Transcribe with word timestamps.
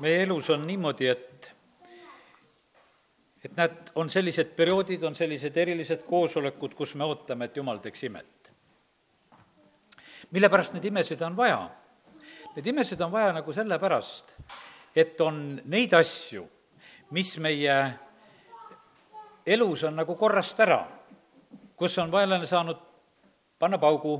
meie 0.00 0.22
elus 0.22 0.50
on 0.50 0.66
niimoodi, 0.66 1.08
et 1.08 1.54
et 3.44 3.54
näed, 3.56 3.90
on 3.94 4.10
sellised 4.10 4.50
perioodid, 4.56 5.02
on 5.06 5.14
sellised 5.14 5.56
erilised 5.56 6.02
koosolekud, 6.06 6.74
kus 6.74 6.94
me 6.98 7.06
ootame, 7.06 7.46
et 7.46 7.56
jumal 7.56 7.78
teeks 7.78 8.02
imet. 8.08 8.52
mille 10.30 10.48
pärast 10.48 10.74
neid 10.74 10.84
imesid 10.84 11.22
on 11.22 11.36
vaja? 11.36 11.60
Neid 12.56 12.66
imesid 12.66 13.00
on 13.00 13.12
vaja 13.12 13.32
nagu 13.32 13.52
sellepärast, 13.52 14.34
et 14.96 15.20
on 15.20 15.60
neid 15.64 15.94
asju, 15.94 16.44
mis 17.10 17.36
meie 17.38 17.76
elus 19.46 19.84
on 19.84 19.96
nagu 19.96 20.14
korrast 20.14 20.60
ära, 20.60 20.82
kus 21.76 21.98
on 21.98 22.10
vaenlane 22.12 22.46
saanud 22.46 22.82
panna 23.58 23.78
paugu, 23.78 24.18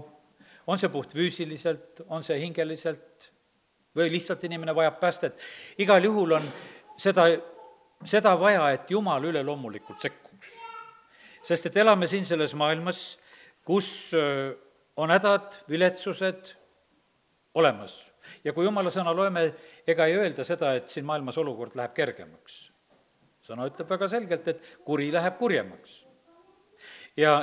on 0.67 0.79
see 0.79 0.89
puht 0.89 1.13
füüsiliselt, 1.13 2.05
on 2.09 2.23
see 2.25 2.39
hingeliselt 2.41 3.28
või 3.99 4.13
lihtsalt 4.15 4.45
inimene 4.47 4.75
vajab 4.75 5.01
päästet, 5.01 5.41
igal 5.83 6.05
juhul 6.05 6.37
on 6.39 6.47
seda, 6.99 7.27
seda 8.07 8.35
vaja, 8.41 8.71
et 8.75 8.91
Jumal 8.91 9.25
üleloomulikult 9.31 10.01
sekkuks. 10.07 10.55
sest 11.43 11.67
et 11.67 11.77
elame 11.77 12.07
siin 12.07 12.27
selles 12.27 12.55
maailmas, 12.55 13.19
kus 13.65 14.13
on 14.97 15.11
hädad, 15.11 15.55
viletsused 15.69 16.55
olemas. 17.55 18.13
ja 18.45 18.53
kui 18.53 18.67
Jumala 18.67 18.91
sõna 18.93 19.15
loeme, 19.17 19.45
ega 19.87 20.07
ei 20.07 20.17
öelda 20.19 20.45
seda, 20.45 20.75
et 20.77 20.91
siin 20.93 21.07
maailmas 21.07 21.39
olukord 21.39 21.77
läheb 21.79 21.95
kergemaks. 21.95 22.59
sõna 23.43 23.69
ütleb 23.71 23.89
väga 23.91 24.09
selgelt, 24.09 24.49
et 24.49 24.67
kuri 24.85 25.13
läheb 25.13 25.39
kurjemaks. 25.39 26.05
ja 27.17 27.41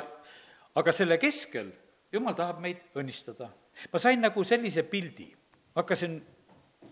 aga 0.76 0.92
selle 0.92 1.18
keskel 1.18 1.72
Jumal 2.14 2.36
tahab 2.36 2.60
meid 2.64 2.84
õnnistada. 2.96 3.50
ma 3.92 4.00
sain 4.00 4.22
nagu 4.22 4.44
sellise 4.44 4.84
pildi, 4.84 5.34
hakkasin 5.76 6.20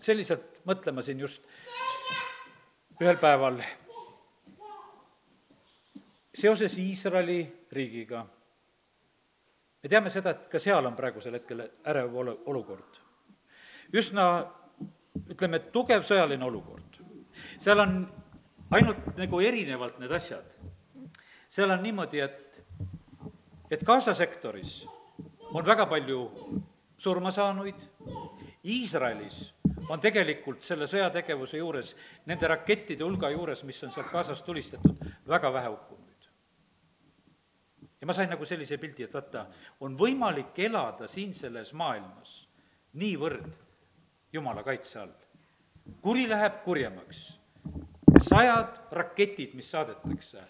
selliselt 0.04 0.60
mõtlema 0.68 1.02
siin 1.04 1.20
just 1.20 1.46
ühel 3.00 3.16
päeval 3.20 3.58
seoses 6.34 6.76
Iisraeli 6.78 7.66
riigiga. 7.72 8.26
me 9.82 9.88
teame 9.88 10.10
seda, 10.10 10.30
et 10.30 10.48
ka 10.50 10.58
seal 10.58 10.86
on 10.86 10.96
praegusel 10.96 11.34
hetkel 11.38 11.64
ärev 11.86 12.14
olu-, 12.14 12.38
olukord. 12.46 13.00
üsna 13.92 14.26
ütleme, 15.30 15.58
tugev 15.72 16.04
sõjaline 16.06 16.44
olukord. 16.44 17.00
seal 17.58 17.80
on 17.80 18.04
ainult 18.70 19.16
nagu 19.16 19.40
erinevalt 19.40 19.98
need 19.98 20.12
asjad. 20.12 20.46
seal 21.48 21.70
on 21.70 21.82
niimoodi, 21.82 22.20
et, 22.20 22.62
et 23.70 23.84
Gaza 23.84 24.14
sektoris 24.14 24.84
on 25.54 25.66
väga 25.66 25.86
palju 25.86 26.28
surmasaanuid, 26.98 27.78
Iisraelis 28.64 29.52
on 29.88 30.00
tegelikult 30.00 30.62
selle 30.64 30.86
sõjategevuse 30.90 31.58
juures, 31.58 31.92
nende 32.28 32.48
rakettide 32.48 33.04
hulga 33.04 33.30
juures, 33.34 33.64
mis 33.68 33.82
on 33.84 33.92
sealt 33.92 34.10
Gazast 34.12 34.44
tulistatud, 34.46 35.04
väga 35.28 35.52
vähe 35.52 35.68
hukkunuid. 35.68 36.28
ja 38.00 38.06
ma 38.06 38.12
sain 38.12 38.28
nagu 38.28 38.44
sellise 38.44 38.78
pildi, 38.78 39.04
et 39.04 39.14
vaata, 39.14 39.46
on 39.80 39.96
võimalik 39.96 40.58
elada 40.58 41.08
siin 41.08 41.34
selles 41.34 41.72
maailmas 41.72 42.42
niivõrd 43.00 43.46
Jumala 44.32 44.62
kaitse 44.66 44.98
all. 44.98 45.12
kuri 46.02 46.28
läheb 46.28 46.62
kurjemaks, 46.64 47.18
sajad 48.28 48.80
raketid, 48.90 49.54
mis 49.54 49.70
saadetakse, 49.70 50.42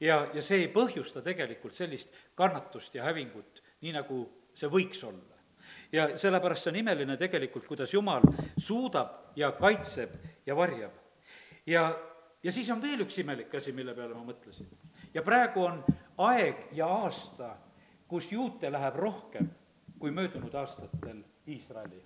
ja, 0.00 0.26
ja 0.34 0.42
see 0.42 0.64
ei 0.64 0.72
põhjusta 0.72 1.22
tegelikult 1.22 1.74
sellist 1.74 2.08
kannatust 2.34 2.94
ja 2.94 3.04
hävingut, 3.04 3.62
nii 3.80 3.92
nagu 3.92 4.24
see 4.54 4.68
võiks 4.68 5.04
olla 5.04 5.31
ja 5.92 6.08
sellepärast 6.18 6.64
see 6.66 6.72
on 6.72 6.80
imeline 6.80 7.16
tegelikult, 7.20 7.66
kuidas 7.68 7.92
Jumal 7.94 8.24
suudab 8.56 9.36
ja 9.36 9.52
kaitseb 9.52 10.14
ja 10.46 10.56
varjab. 10.56 10.92
ja, 11.66 11.98
ja 12.42 12.52
siis 12.52 12.70
on 12.70 12.82
veel 12.82 13.04
üks 13.04 13.18
imelik 13.20 13.54
asi, 13.54 13.72
mille 13.72 13.94
peale 13.94 14.14
ma 14.14 14.24
mõtlesin. 14.24 14.70
ja 15.14 15.22
praegu 15.22 15.64
on 15.64 15.82
aeg 16.18 16.68
ja 16.72 16.86
aasta, 16.86 17.56
kus 18.08 18.32
juute 18.32 18.72
läheb 18.72 18.96
rohkem 18.96 19.50
kui 19.98 20.10
möödunud 20.10 20.54
aastatel 20.54 21.22
Iisraeli. 21.48 22.02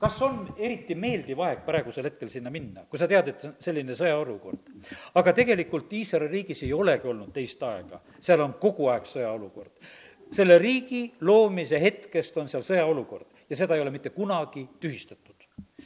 kas 0.00 0.22
on 0.22 0.54
eriti 0.58 0.94
meeldiv 0.94 1.40
aeg 1.40 1.64
praegusel 1.64 2.04
hetkel 2.04 2.28
sinna 2.28 2.50
minna, 2.50 2.84
kui 2.90 2.98
sa 2.98 3.08
tead, 3.08 3.28
et 3.28 3.44
selline 3.62 3.96
sõjaolukord? 3.96 4.72
aga 5.14 5.32
tegelikult 5.32 5.92
Iisraeli 5.92 6.28
riigis 6.28 6.62
ei 6.62 6.72
olegi 6.72 7.08
olnud 7.08 7.32
teist 7.32 7.62
aega, 7.62 8.02
seal 8.20 8.44
on 8.44 8.58
kogu 8.60 8.92
aeg 8.92 9.08
sõjaolukord 9.08 9.92
selle 10.32 10.58
riigi 10.58 11.12
loomise 11.20 11.80
hetkest 11.80 12.36
on 12.40 12.48
seal 12.48 12.64
sõjaolukord 12.64 13.28
ja 13.52 13.56
seda 13.56 13.76
ei 13.76 13.82
ole 13.84 13.90
mitte 13.92 14.10
kunagi 14.10 14.64
tühistatud. 14.80 15.36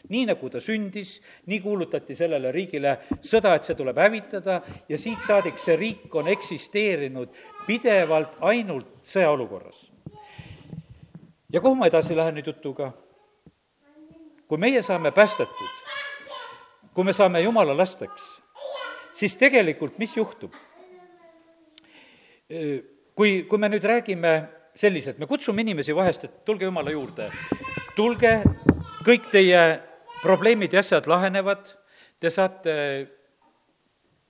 nii 0.09 0.27
nagu 0.29 0.49
ta 0.51 0.61
sündis, 0.63 1.17
nii 1.51 1.59
kuulutati 1.61 2.15
sellele 2.15 2.53
riigile 2.55 2.93
sõda, 3.27 3.57
et 3.57 3.67
see 3.67 3.75
tuleb 3.75 3.99
hävitada 3.99 4.61
ja 4.89 4.99
siit 4.99 5.25
saadik 5.27 5.59
see 5.59 5.75
riik 5.77 6.15
on 6.15 6.29
eksisteerinud 6.31 7.33
pidevalt 7.67 8.37
ainult 8.41 8.93
sõjaolukorras. 9.03 9.91
ja 11.53 11.61
kuhu 11.61 11.75
ma 11.75 11.91
edasi 11.91 12.17
lähen 12.17 12.39
nüüd 12.39 12.47
jutuga? 12.47 12.93
kui 14.47 14.59
meie 14.63 14.83
saame 14.83 15.11
päästetud, 15.11 15.83
kui 16.95 17.05
me 17.05 17.13
saame 17.13 17.43
jumala 17.43 17.75
lasteks, 17.77 18.29
siis 19.13 19.35
tegelikult 19.37 19.99
mis 19.99 20.17
juhtub? 20.17 20.55
kui, 23.15 23.43
kui 23.43 23.59
me 23.59 23.69
nüüd 23.75 23.83
räägime 23.83 24.56
selliselt, 24.77 25.19
me 25.19 25.27
kutsume 25.27 25.65
inimesi 25.65 25.95
vahest, 25.97 26.25
et 26.25 26.45
tulge 26.45 26.69
Jumala 26.69 26.93
juurde, 26.93 27.31
tulge, 27.97 28.33
kõik 29.07 29.31
teie 29.33 29.63
probleemid 30.23 30.75
ja 30.77 30.83
asjad 30.85 31.09
lahenevad, 31.09 31.69
te 32.21 32.31
saate 32.33 32.75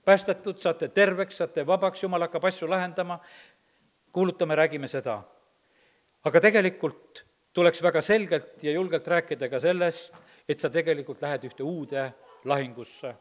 päästetud, 0.07 0.59
saate 0.63 0.87
terveks, 0.95 1.41
saate 1.41 1.65
vabaks, 1.67 2.03
Jumal 2.03 2.27
hakkab 2.27 2.47
asju 2.47 2.69
lahendama, 2.69 3.19
kuulutame, 4.15 4.55
räägime 4.55 4.87
seda. 4.87 5.23
aga 6.27 6.39
tegelikult 6.43 7.21
tuleks 7.53 7.79
väga 7.83 8.01
selgelt 8.01 8.63
ja 8.63 8.71
julgelt 8.71 9.07
rääkida 9.07 9.47
ka 9.49 9.59
sellest, 9.59 10.13
et 10.49 10.59
sa 10.59 10.69
tegelikult 10.69 11.21
lähed 11.21 11.45
ühte 11.47 11.63
uude 11.63 12.11
lahingusse. 12.45 13.15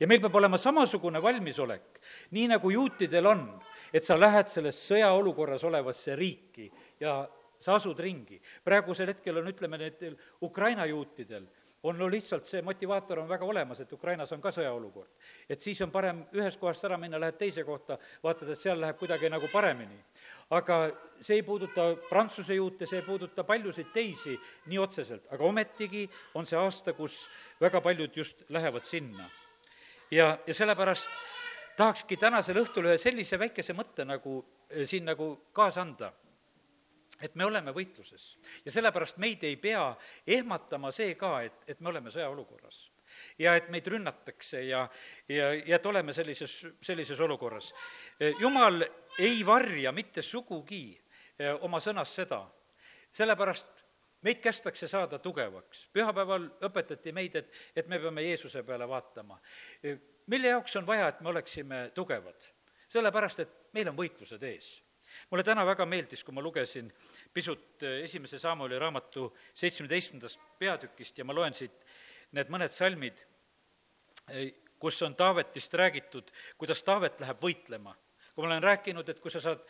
ja 0.00 0.06
meil 0.06 0.20
peab 0.20 0.34
olema 0.34 0.58
samasugune 0.58 1.22
valmisolek, 1.22 2.00
nii 2.30 2.48
nagu 2.48 2.70
juutidel 2.70 3.26
on 3.26 3.46
et 3.94 4.04
sa 4.04 4.18
lähed 4.18 4.50
selles 4.50 4.78
sõjaolukorras 4.90 5.64
olevasse 5.64 6.16
riiki 6.18 6.70
ja 7.00 7.22
sa 7.60 7.76
asud 7.78 8.00
ringi. 8.00 8.40
praegusel 8.64 9.14
hetkel 9.14 9.38
on, 9.38 9.48
ütleme, 9.48 9.78
nendel 9.78 10.16
Ukraina 10.42 10.86
juutidel 10.86 11.46
on 11.84 11.98
no 11.98 12.06
lihtsalt 12.08 12.48
see 12.48 12.62
motivaator 12.64 13.20
on 13.20 13.28
väga 13.28 13.44
olemas, 13.44 13.80
et 13.80 13.92
Ukrainas 13.92 14.32
on 14.32 14.40
ka 14.40 14.50
sõjaolukord. 14.56 15.10
et 15.48 15.60
siis 15.60 15.80
on 15.84 15.90
parem 15.92 16.22
ühest 16.32 16.60
kohast 16.60 16.84
ära 16.84 16.96
minna, 16.98 17.20
lähed 17.20 17.36
teise 17.38 17.64
kohta, 17.64 17.98
vaatad, 18.22 18.48
et 18.48 18.58
seal 18.58 18.80
läheb 18.80 18.96
kuidagi 18.98 19.28
nagu 19.30 19.48
paremini. 19.52 19.98
aga 20.50 20.78
see 21.20 21.36
ei 21.36 21.42
puuduta 21.42 21.94
Prantsuse 22.08 22.54
juute, 22.54 22.86
see 22.86 22.98
ei 22.98 23.06
puuduta 23.06 23.44
paljusid 23.44 23.92
teisi 23.92 24.38
nii 24.66 24.78
otseselt, 24.78 25.28
aga 25.30 25.44
ometigi 25.44 26.08
on 26.34 26.46
see 26.46 26.58
aasta, 26.58 26.92
kus 26.92 27.28
väga 27.60 27.80
paljud 27.80 28.16
just 28.16 28.44
lähevad 28.48 28.84
sinna. 28.84 29.28
ja, 30.10 30.38
ja 30.46 30.54
sellepärast 30.54 31.08
tahakski 31.76 32.16
tänasel 32.16 32.60
õhtul 32.62 32.90
ühe 32.90 32.98
sellise 32.98 33.38
väikese 33.38 33.74
mõtte 33.76 34.06
nagu 34.06 34.38
eh, 34.70 34.86
siin 34.86 35.04
nagu 35.08 35.34
kaasa 35.52 35.82
anda 35.82 36.12
et 37.22 37.34
me 37.38 37.46
oleme 37.46 37.72
võitluses 37.74 38.24
ja 38.64 38.72
sellepärast 38.74 39.20
meid 39.22 39.44
ei 39.46 39.56
pea 39.60 39.84
ehmatama 40.26 40.90
see 40.94 41.14
ka, 41.18 41.36
et, 41.46 41.62
et 41.68 41.80
me 41.80 41.92
oleme 41.92 42.10
sõjaolukorras. 42.10 42.90
ja 43.38 43.54
et 43.56 43.68
meid 43.70 43.86
rünnatakse 43.86 44.64
ja, 44.66 44.88
ja, 45.28 45.52
ja 45.54 45.76
et 45.76 45.86
oleme 45.86 46.12
sellises, 46.12 46.64
sellises 46.82 47.20
olukorras. 47.20 47.72
Eh, 48.18 48.34
jumal 48.40 48.82
ei 49.18 49.46
varja 49.46 49.92
mitte 49.92 50.22
sugugi 50.22 50.98
eh, 51.38 51.54
oma 51.60 51.80
sõnas 51.80 52.14
seda, 52.14 52.42
sellepärast 53.14 53.73
meid 54.24 54.40
kästakse 54.40 54.88
saada 54.88 55.18
tugevaks. 55.18 55.88
pühapäeval 55.92 56.48
õpetati 56.64 57.12
meid, 57.12 57.36
et, 57.36 57.52
et 57.76 57.88
me 57.88 57.98
peame 57.98 58.24
Jeesuse 58.24 58.62
peale 58.62 58.88
vaatama 58.88 59.40
mille 60.26 60.48
jaoks 60.48 60.76
on 60.76 60.86
vaja, 60.86 61.08
et 61.08 61.20
me 61.20 61.28
oleksime 61.28 61.90
tugevad? 61.94 62.50
sellepärast, 62.94 63.40
et 63.42 63.54
meil 63.74 63.88
on 63.90 63.96
võitlused 63.98 64.42
ees. 64.46 64.68
mulle 65.30 65.42
täna 65.44 65.64
väga 65.66 65.86
meeldis, 65.86 66.22
kui 66.24 66.34
ma 66.34 66.42
lugesin 66.42 66.90
pisut 67.34 67.82
eh, 67.82 68.04
esimese 68.04 68.38
Samueli 68.38 68.78
raamatu 68.78 69.26
seitsmeteistkümnendast 69.54 70.40
peatükist 70.58 71.18
ja 71.18 71.24
ma 71.24 71.34
loen 71.34 71.54
siit 71.54 71.74
need 72.32 72.52
mõned 72.54 72.72
salmid, 72.72 73.18
eh, 74.28 74.52
kus 74.78 75.02
on 75.02 75.16
Taavetist 75.16 75.74
räägitud, 75.74 76.30
kuidas 76.58 76.82
Taavet 76.82 77.20
läheb 77.20 77.42
võitlema. 77.42 77.96
kui 78.34 78.42
ma 78.42 78.52
olen 78.52 78.62
rääkinud, 78.62 79.08
et 79.08 79.20
kui 79.20 79.30
sa 79.30 79.40
saad, 79.40 79.60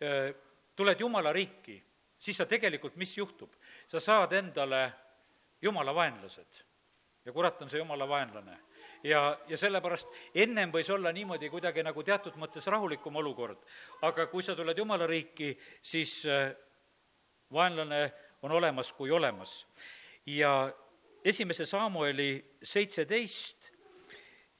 eh, 0.00 0.34
tuled 0.76 1.00
Jumala 1.00 1.32
riiki, 1.32 1.82
siis 2.18 2.36
sa 2.36 2.46
tegelikult, 2.46 2.96
mis 2.96 3.16
juhtub? 3.18 3.52
sa 3.88 4.00
saad 4.00 4.32
endale 4.32 4.92
Jumala 5.62 5.94
vaenlased 5.94 6.62
ja 7.24 7.32
kurat 7.32 7.62
on 7.62 7.70
see 7.70 7.78
Jumala 7.78 8.08
vaenlane 8.08 8.58
ja, 9.04 9.22
ja 9.48 9.58
sellepärast 9.60 10.08
ennem 10.34 10.72
võis 10.72 10.90
olla 10.92 11.12
niimoodi 11.12 11.50
kuidagi 11.52 11.84
nagu 11.84 12.02
teatud 12.02 12.36
mõttes 12.40 12.66
rahulikum 12.66 13.16
olukord. 13.16 13.58
aga 14.02 14.26
kui 14.26 14.42
sa 14.42 14.56
tuled 14.56 14.78
Jumala 14.78 15.06
riiki, 15.06 15.54
siis 15.82 16.22
äh, 16.26 16.54
vaenlane 17.52 18.12
on 18.42 18.52
olemas 18.52 18.92
kui 18.92 19.10
olemas. 19.10 19.66
ja, 20.26 20.72
esimese 21.24 21.66
Samueli 21.66 22.44
seitseteist 22.62 23.70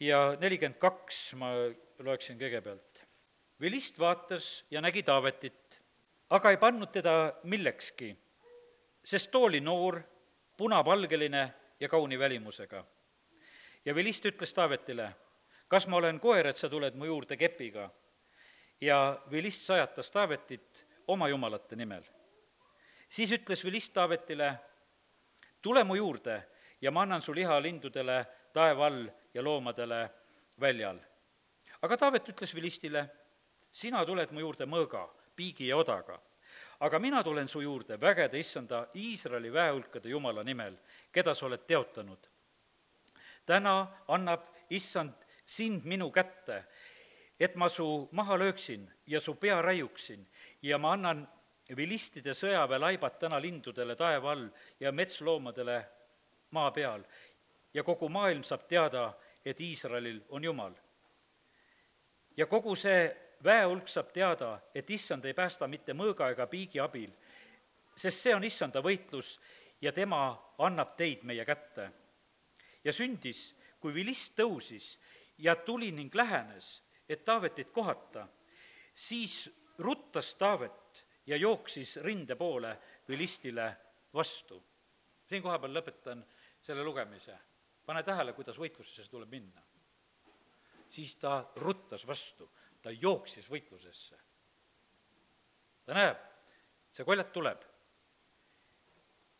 ja 0.00 0.36
nelikümmend 0.40 0.80
kaks 0.80 1.34
ma 1.40 1.52
loeksin 2.04 2.38
kõigepealt. 2.40 3.04
Vilist 3.60 3.98
vaatas 3.98 4.64
ja 4.70 4.80
nägi 4.80 5.02
Taavetit, 5.06 5.63
aga 6.30 6.50
ei 6.50 6.56
pannud 6.56 6.90
teda 6.92 7.34
millekski, 7.42 8.14
sest 9.04 9.30
too 9.30 9.44
oli 9.44 9.60
noor, 9.60 10.00
punapalgeline 10.56 11.52
ja 11.80 11.88
kauni 11.88 12.18
välimusega. 12.18 12.84
ja 13.84 13.94
Vilist 13.94 14.24
ütles 14.24 14.54
Taavetile, 14.54 15.12
kas 15.68 15.86
ma 15.86 15.96
olen 15.96 16.20
koer, 16.20 16.46
et 16.46 16.56
sa 16.56 16.68
tuled 16.68 16.94
mu 16.94 17.04
juurde 17.04 17.36
kepiga? 17.36 17.90
ja 18.80 19.20
Vilist 19.30 19.66
sajatas 19.66 20.10
Taavetit 20.10 20.86
oma 21.06 21.28
jumalate 21.28 21.76
nimel. 21.76 22.02
siis 23.10 23.32
ütles 23.32 23.64
Vilist 23.64 23.92
Taavetile, 23.92 24.54
tule 25.62 25.84
mu 25.84 25.94
juurde 25.94 26.42
ja 26.80 26.90
ma 26.90 27.02
annan 27.02 27.22
su 27.22 27.34
liha 27.34 27.62
lindudele 27.62 28.26
taeva 28.52 28.86
all 28.86 29.08
ja 29.34 29.42
loomadele 29.42 30.10
väljal. 30.60 30.98
aga 31.82 31.96
Taavet 31.96 32.28
ütles 32.28 32.54
Vilistile, 32.54 33.10
sina 33.72 34.04
tuled 34.06 34.30
mu 34.30 34.40
juurde 34.40 34.64
mõõga, 34.64 35.08
piigi 35.36 35.68
ja 35.68 35.76
odaga, 35.76 36.18
aga 36.80 36.98
mina 36.98 37.22
tulen 37.22 37.48
su 37.48 37.60
juurde 37.60 38.00
vägede 38.00 38.38
issanda 38.38 38.86
Iisraeli 38.94 39.52
väehulkade 39.52 40.08
Jumala 40.08 40.42
nimel, 40.44 40.76
keda 41.12 41.34
sa 41.34 41.46
oled 41.46 41.66
teotanud. 41.66 42.28
täna 43.46 43.86
annab 44.08 44.40
issand 44.70 45.12
sind 45.46 45.84
minu 45.84 46.10
kätte, 46.10 46.64
et 47.40 47.54
ma 47.56 47.68
su 47.68 48.08
maha 48.12 48.38
lööksin 48.38 48.90
ja 49.06 49.20
su 49.20 49.34
pea 49.34 49.62
raiuksin 49.62 50.26
ja 50.62 50.78
ma 50.78 50.92
annan 50.92 51.28
vilistide 51.76 52.34
sõjaväelaibad 52.34 53.18
täna 53.18 53.40
lindudele 53.40 53.96
taeva 53.96 54.32
all 54.32 54.48
ja 54.80 54.92
metsloomadele 54.92 55.84
maa 56.50 56.70
peal 56.70 57.02
ja 57.74 57.82
kogu 57.82 58.08
maailm 58.08 58.42
saab 58.42 58.68
teada, 58.68 59.12
et 59.44 59.60
Iisraelil 59.60 60.20
on 60.28 60.44
Jumal. 60.44 60.72
ja 62.36 62.46
kogu 62.46 62.74
see 62.76 63.23
väehulk 63.44 63.88
saab 63.88 64.12
teada, 64.12 64.58
et 64.74 64.90
issand 64.90 65.24
ei 65.24 65.34
päästa 65.34 65.68
mitte 65.68 65.92
mõõga 65.92 66.30
ega 66.32 66.46
piigi 66.46 66.80
abil, 66.80 67.10
sest 67.96 68.24
see 68.24 68.34
on 68.34 68.44
issanda 68.44 68.82
võitlus 68.82 69.38
ja 69.80 69.92
tema 69.92 70.22
annab 70.58 70.96
teid 70.96 71.22
meie 71.22 71.44
kätte. 71.44 71.90
ja 72.84 72.92
sündis, 72.92 73.54
kui 73.80 73.94
vilist 73.94 74.34
tõusis 74.36 74.98
ja 75.38 75.56
tuli 75.56 75.90
ning 75.92 76.14
lähenes, 76.14 76.82
et 77.08 77.24
Taavetit 77.24 77.70
kohata, 77.70 78.28
siis 78.94 79.50
ruttas 79.78 80.34
Taavet 80.34 81.06
ja 81.26 81.36
jooksis 81.36 81.96
rinde 81.96 82.36
poole 82.36 82.78
vilistile 83.08 83.76
vastu. 84.14 84.62
siin 85.26 85.42
koha 85.42 85.58
peal 85.58 85.74
lõpetan 85.74 86.24
selle 86.62 86.84
lugemise. 86.84 87.38
pane 87.86 88.02
tähele, 88.02 88.32
kuidas 88.32 88.58
võitlusesse 88.58 89.10
tuleb 89.10 89.30
minna. 89.30 89.62
siis 90.88 91.16
ta 91.16 91.44
ruttas 91.56 92.06
vastu, 92.06 92.50
ta 92.84 92.92
jooksis 92.92 93.48
võitlusesse. 93.48 94.18
ta 95.84 95.96
näeb, 95.96 96.20
see 96.92 97.04
koljat 97.04 97.32
tuleb. 97.32 97.62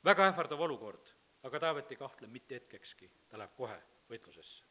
väga 0.04 0.28
ähvardav 0.30 0.60
olukord, 0.60 1.10
aga 1.44 1.60
Taavet 1.60 1.92
ei 1.92 2.00
kahtle 2.00 2.28
mitte 2.28 2.58
hetkekski, 2.58 3.10
ta 3.28 3.38
läheb 3.40 3.52
kohe 3.56 3.76
võitlusesse. 4.08 4.64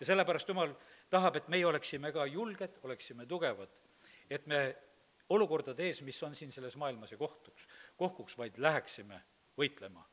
ja 0.00 0.06
sellepärast 0.06 0.48
Jumal 0.48 0.72
tahab, 1.10 1.36
et 1.36 1.48
meie 1.48 1.66
oleksime 1.66 2.12
ka 2.12 2.26
julged, 2.26 2.80
oleksime 2.82 3.26
tugevad, 3.26 3.70
et 4.30 4.46
me 4.46 4.64
olukordade 5.28 5.84
ees, 5.84 6.00
mis 6.02 6.22
on 6.22 6.34
siin 6.34 6.52
selles 6.52 6.76
maailmas 6.76 7.12
ja 7.12 7.20
kohtuks, 7.20 7.68
kohkuks, 7.96 8.38
vaid 8.38 8.58
läheksime 8.58 9.20
võitlema 9.58 10.04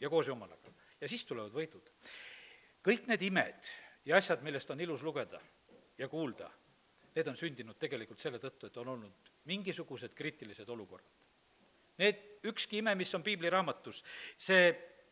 ja 0.00 0.10
koos 0.10 0.26
Jumalaga. 0.26 0.72
ja 1.00 1.08
siis 1.08 1.24
tulevad 1.26 1.52
võidud. 1.52 1.90
kõik 2.86 3.06
need 3.06 3.22
imed 3.22 3.70
ja 4.04 4.16
asjad, 4.16 4.42
millest 4.42 4.70
on 4.70 4.80
ilus 4.80 5.02
lugeda 5.02 5.40
ja 5.98 6.08
kuulda, 6.08 6.50
need 7.14 7.28
on 7.28 7.38
sündinud 7.38 7.78
tegelikult 7.80 8.20
selle 8.22 8.38
tõttu, 8.42 8.68
et 8.68 8.76
on 8.82 8.92
olnud 8.94 9.32
mingisugused 9.50 10.14
kriitilised 10.14 10.68
olukorrad. 10.68 11.18
Need, 12.00 12.22
ükski 12.48 12.80
ime, 12.80 12.94
mis 12.96 13.12
on 13.14 13.24
piibliraamatus, 13.24 14.02
see 14.38 14.70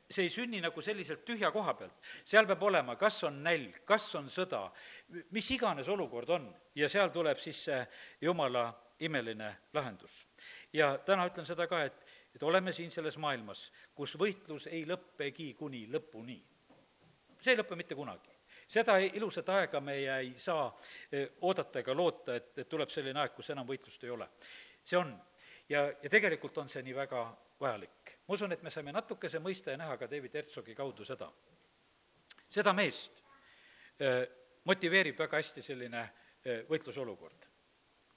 see 0.08 0.24
ei 0.24 0.30
sünni 0.32 0.60
nagu 0.64 0.80
selliselt 0.80 1.24
tühja 1.28 1.50
koha 1.52 1.74
pealt. 1.76 1.96
seal 2.24 2.46
peab 2.48 2.62
olema, 2.64 2.96
kas 2.96 3.20
on 3.28 3.42
nälg, 3.44 3.82
kas 3.84 4.06
on 4.16 4.30
sõda, 4.32 4.62
mis 5.36 5.50
iganes 5.52 5.88
olukord 5.88 6.30
on 6.32 6.46
ja 6.74 6.88
seal 6.88 7.12
tuleb 7.12 7.36
siis 7.42 7.60
see 7.66 7.82
jumala 8.24 8.70
imeline 9.04 9.50
lahendus. 9.74 10.24
ja 10.72 10.96
täna 11.04 11.28
ütlen 11.28 11.46
seda 11.46 11.66
ka, 11.68 11.82
et, 11.84 12.00
et 12.34 12.42
oleme 12.42 12.72
siin 12.72 12.90
selles 12.90 13.18
maailmas, 13.20 13.68
kus 13.94 14.16
võitlus 14.16 14.66
ei 14.66 14.86
lõppegi 14.88 15.52
kuni 15.54 15.86
lõpuni. 15.92 16.40
see 17.40 17.52
ei 17.52 17.60
lõpe 17.60 17.76
mitte 17.76 17.94
kunagi 17.94 18.37
seda 18.68 18.98
ilusat 19.00 19.48
aega 19.48 19.80
meie 19.80 20.16
ei 20.20 20.32
saa 20.36 20.68
eh, 21.12 21.28
oodata 21.40 21.80
ega 21.80 21.96
loota, 21.96 22.36
et, 22.36 22.52
et 22.58 22.68
tuleb 22.68 22.90
selline 22.92 23.20
aeg, 23.22 23.34
kus 23.36 23.50
enam 23.54 23.66
võitlust 23.68 24.04
ei 24.04 24.10
ole. 24.10 24.28
see 24.84 24.98
on. 24.98 25.14
ja, 25.68 25.86
ja 26.02 26.10
tegelikult 26.10 26.58
on 26.58 26.68
see 26.68 26.82
nii 26.82 26.94
väga 26.94 27.24
vajalik. 27.60 28.16
ma 28.28 28.34
usun, 28.34 28.52
et 28.52 28.62
me 28.62 28.70
saime 28.70 28.92
natukese 28.92 29.38
mõista 29.38 29.72
ja 29.72 29.80
näha 29.80 29.96
ka 29.96 30.10
David 30.10 30.34
Herzogi 30.34 30.74
kaudu 30.74 31.04
seda. 31.04 31.30
seda 32.48 32.72
meest 32.72 33.22
eh, 34.00 34.24
motiveerib 34.64 35.18
väga 35.18 35.40
hästi 35.42 35.62
selline 35.62 36.08
eh, 36.44 36.64
võitlusolukord 36.68 37.47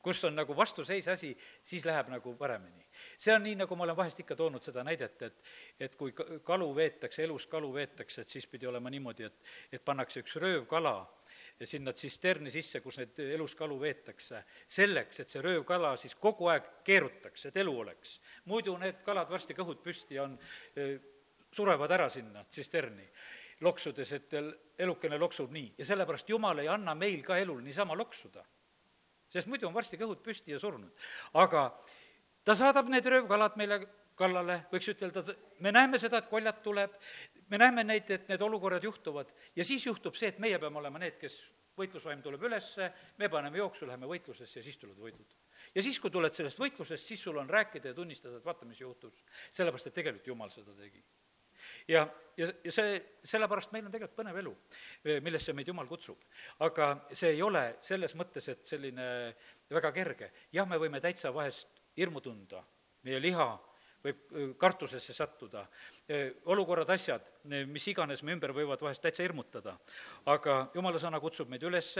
kus 0.03 0.23
on 0.25 0.35
nagu 0.35 0.55
vastuseis 0.57 1.07
asi, 1.07 1.31
siis 1.63 1.85
läheb 1.85 2.09
nagu 2.09 2.35
paremini. 2.35 2.85
see 3.17 3.33
on 3.35 3.43
nii, 3.43 3.55
nagu 3.55 3.75
ma 3.75 3.83
olen 3.83 3.97
vahest 3.97 4.19
ikka 4.19 4.35
toonud 4.35 4.63
seda 4.63 4.83
näidet, 4.83 5.21
et 5.21 5.41
et 5.79 5.95
kui 5.95 6.13
kalu 6.43 6.69
veetakse, 6.75 7.23
elus 7.23 7.47
kalu 7.47 7.73
veetakse, 7.73 8.21
et 8.21 8.29
siis 8.29 8.47
pidi 8.47 8.67
olema 8.67 8.89
niimoodi, 8.89 9.23
et 9.23 9.41
et 9.71 9.85
pannakse 9.85 10.19
üks 10.19 10.35
röövkala 10.35 10.95
sinna 11.65 11.93
tsisterni 11.93 12.51
sisse, 12.51 12.81
kus 12.81 12.97
neid 12.97 13.19
eluskalu 13.19 13.79
veetakse, 13.79 14.43
selleks, 14.67 15.19
et 15.19 15.29
see 15.29 15.41
röövkala 15.41 15.93
siis 15.97 16.15
kogu 16.15 16.49
aeg 16.49 16.71
keerutaks, 16.83 17.45
et 17.45 17.57
elu 17.57 17.79
oleks. 17.79 18.19
muidu 18.45 18.77
need 18.77 19.03
kalad 19.05 19.29
varsti 19.29 19.53
kõhud 19.53 19.83
püsti 19.83 20.19
on, 20.19 20.37
surevad 21.51 21.91
ära 21.91 22.09
sinna 22.09 22.43
tsisterni 22.49 23.07
loksudes, 23.61 24.11
et 24.11 24.33
elukene 24.79 25.17
loksub 25.21 25.51
nii 25.51 25.73
ja 25.77 25.85
sellepärast 25.85 26.29
Jumal 26.29 26.63
ei 26.63 26.67
anna 26.71 26.95
meil 26.95 27.21
ka 27.23 27.37
elul 27.37 27.61
niisama 27.61 27.95
loksuda 27.97 28.43
sest 29.31 29.49
muidu 29.51 29.69
on 29.69 29.75
varsti 29.75 29.99
kõhud 29.99 30.21
püsti 30.25 30.55
ja 30.55 30.59
surnud. 30.59 30.91
aga 31.33 31.69
ta 32.45 32.55
saadab 32.57 32.89
need 32.91 33.05
röövkalad 33.05 33.57
meile 33.59 33.81
kallale, 34.19 34.61
võiks 34.71 34.89
ütelda, 34.91 35.23
me 35.63 35.71
näeme 35.71 35.99
seda, 36.01 36.19
et 36.21 36.29
koljat 36.29 36.61
tuleb, 36.63 36.93
me 37.49 37.57
näeme 37.61 37.83
neid, 37.87 38.09
et 38.11 38.27
need 38.29 38.41
olukorrad 38.41 38.83
juhtuvad 38.83 39.31
ja 39.55 39.65
siis 39.65 39.85
juhtub 39.85 40.17
see, 40.19 40.29
et 40.33 40.39
meie 40.43 40.59
peame 40.59 40.81
olema 40.81 41.01
need, 41.01 41.17
kes 41.21 41.39
võitlusvaim 41.79 42.21
tuleb 42.21 42.43
ülesse, 42.49 42.91
me 43.17 43.29
paneme 43.31 43.57
jooksu, 43.61 43.87
läheme 43.87 44.09
võitlusesse 44.09 44.59
ja 44.59 44.65
siis 44.65 44.77
tulevad 44.77 45.01
võidud. 45.07 45.39
ja 45.75 45.81
siis, 45.81 45.99
kui 45.99 46.11
tuled 46.11 46.35
sellest 46.35 46.59
võitlusest, 46.59 47.07
siis 47.07 47.23
sul 47.23 47.39
on 47.41 47.49
rääkida 47.49 47.93
ja 47.93 47.97
tunnistada, 47.97 48.37
et 48.37 48.45
vaata, 48.45 48.65
mis 48.65 48.81
juhtus. 48.81 49.23
sellepärast, 49.51 49.87
et 49.87 49.99
tegelikult 49.99 50.27
Jumal 50.27 50.51
seda 50.53 50.75
tegi 50.77 51.03
ja, 51.87 52.05
ja, 52.37 52.49
ja 52.63 52.73
see, 52.73 52.99
sellepärast 53.33 53.73
meil 53.75 53.87
on 53.87 53.93
tegelikult 53.93 54.19
põnev 54.19 54.39
elu, 54.41 54.53
millesse 55.25 55.55
meid 55.57 55.71
Jumal 55.71 55.89
kutsub. 55.89 56.21
aga 56.67 56.93
see 57.11 57.35
ei 57.35 57.41
ole 57.41 57.65
selles 57.85 58.15
mõttes, 58.19 58.47
et 58.51 58.63
selline 58.67 59.07
väga 59.69 59.91
kerge. 59.95 60.31
jah, 60.51 60.67
me 60.67 60.79
võime 60.81 61.01
täitsa 61.01 61.33
vahest 61.33 61.81
hirmu 61.97 62.21
tunda, 62.21 62.63
meie 63.03 63.19
liha 63.19 63.51
võib 64.01 64.55
kartusesse 64.57 65.13
sattuda, 65.13 65.63
olukorrad, 66.49 66.89
asjad, 66.93 67.25
mis 67.69 67.85
iganes 67.91 68.23
me 68.25 68.33
ümber 68.35 68.53
võivad 68.55 68.81
vahest 68.81 69.03
täitsa 69.03 69.23
hirmutada. 69.23 69.77
aga 70.25 70.71
jumala 70.75 70.99
sõna 70.99 71.19
kutsub 71.21 71.49
meid 71.49 71.63
üles, 71.63 71.93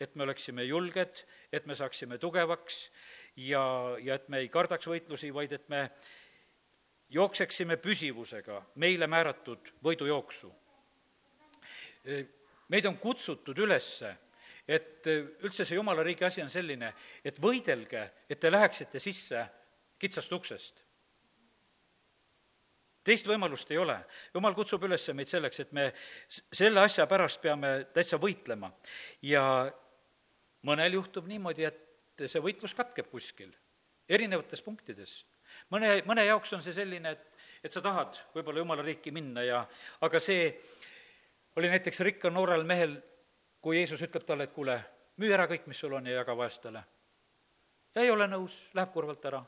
et 0.00 0.16
me 0.16 0.24
oleksime 0.24 0.64
julged, 0.64 1.24
et 1.52 1.66
me 1.66 1.76
saaksime 1.76 2.18
tugevaks 2.18 2.88
ja, 3.36 3.64
ja 4.00 4.14
et 4.14 4.28
me 4.28 4.40
ei 4.40 4.48
kardaks 4.48 4.88
võitlusi, 4.88 5.32
vaid 5.32 5.52
et 5.52 5.68
me 5.68 5.90
jookseksime 7.12 7.76
püsivusega 7.76 8.58
meile 8.80 9.06
määratud 9.06 9.72
võidujooksu. 9.84 10.52
meid 12.68 12.86
on 12.86 12.96
kutsutud 12.98 13.58
üles, 13.58 13.88
et 14.66 15.06
üldse 15.06 15.64
see 15.64 15.76
jumala 15.76 16.02
riigi 16.02 16.24
asi 16.24 16.42
on 16.42 16.50
selline, 16.50 16.92
et 17.24 17.38
võidelge, 17.42 18.08
et 18.28 18.40
te 18.40 18.50
läheksite 18.50 19.00
sisse 19.00 19.44
kitsast 19.98 20.32
uksest. 20.32 20.82
teist 23.04 23.26
võimalust 23.26 23.70
ei 23.70 23.78
ole. 23.78 23.98
jumal 24.34 24.54
kutsub 24.54 24.84
üles 24.88 25.08
meid 25.14 25.28
selleks, 25.28 25.60
et 25.60 25.72
me 25.72 25.92
selle 26.28 26.80
asja 26.80 27.06
pärast 27.06 27.42
peame 27.42 27.86
täitsa 27.92 28.16
võitlema. 28.16 28.72
ja 29.22 29.70
mõnel 30.62 30.94
juhtub 30.94 31.26
niimoodi, 31.26 31.64
et 31.64 32.26
see 32.26 32.40
võitlus 32.40 32.74
katkeb 32.74 33.10
kuskil, 33.10 33.52
erinevates 34.08 34.62
punktides 34.62 35.24
mõne, 35.72 35.92
mõne 36.08 36.24
jaoks 36.26 36.52
on 36.56 36.62
see 36.64 36.74
selline, 36.76 37.14
et, 37.16 37.48
et 37.64 37.72
sa 37.72 37.82
tahad 37.84 38.18
võib-olla 38.34 38.62
jumala 38.62 38.84
riiki 38.86 39.12
minna 39.14 39.44
ja 39.46 39.62
aga 40.04 40.20
see 40.20 40.50
oli 41.56 41.70
näiteks 41.72 42.00
rikkal 42.06 42.32
noorel 42.32 42.64
mehel, 42.68 42.96
kui 43.62 43.78
Jeesus 43.78 44.02
ütleb 44.02 44.24
talle, 44.26 44.48
et 44.48 44.54
kuule, 44.54 44.78
müü 45.20 45.32
ära 45.32 45.46
kõik, 45.50 45.68
mis 45.70 45.80
sul 45.80 45.92
on 45.96 46.08
ja 46.08 46.20
jaga 46.20 46.36
vaestele. 46.36 46.84
ja 47.94 48.02
ei 48.02 48.10
ole 48.10 48.26
nõus, 48.28 48.54
läheb 48.74 48.92
kurvalt 48.92 49.24
ära. 49.28 49.42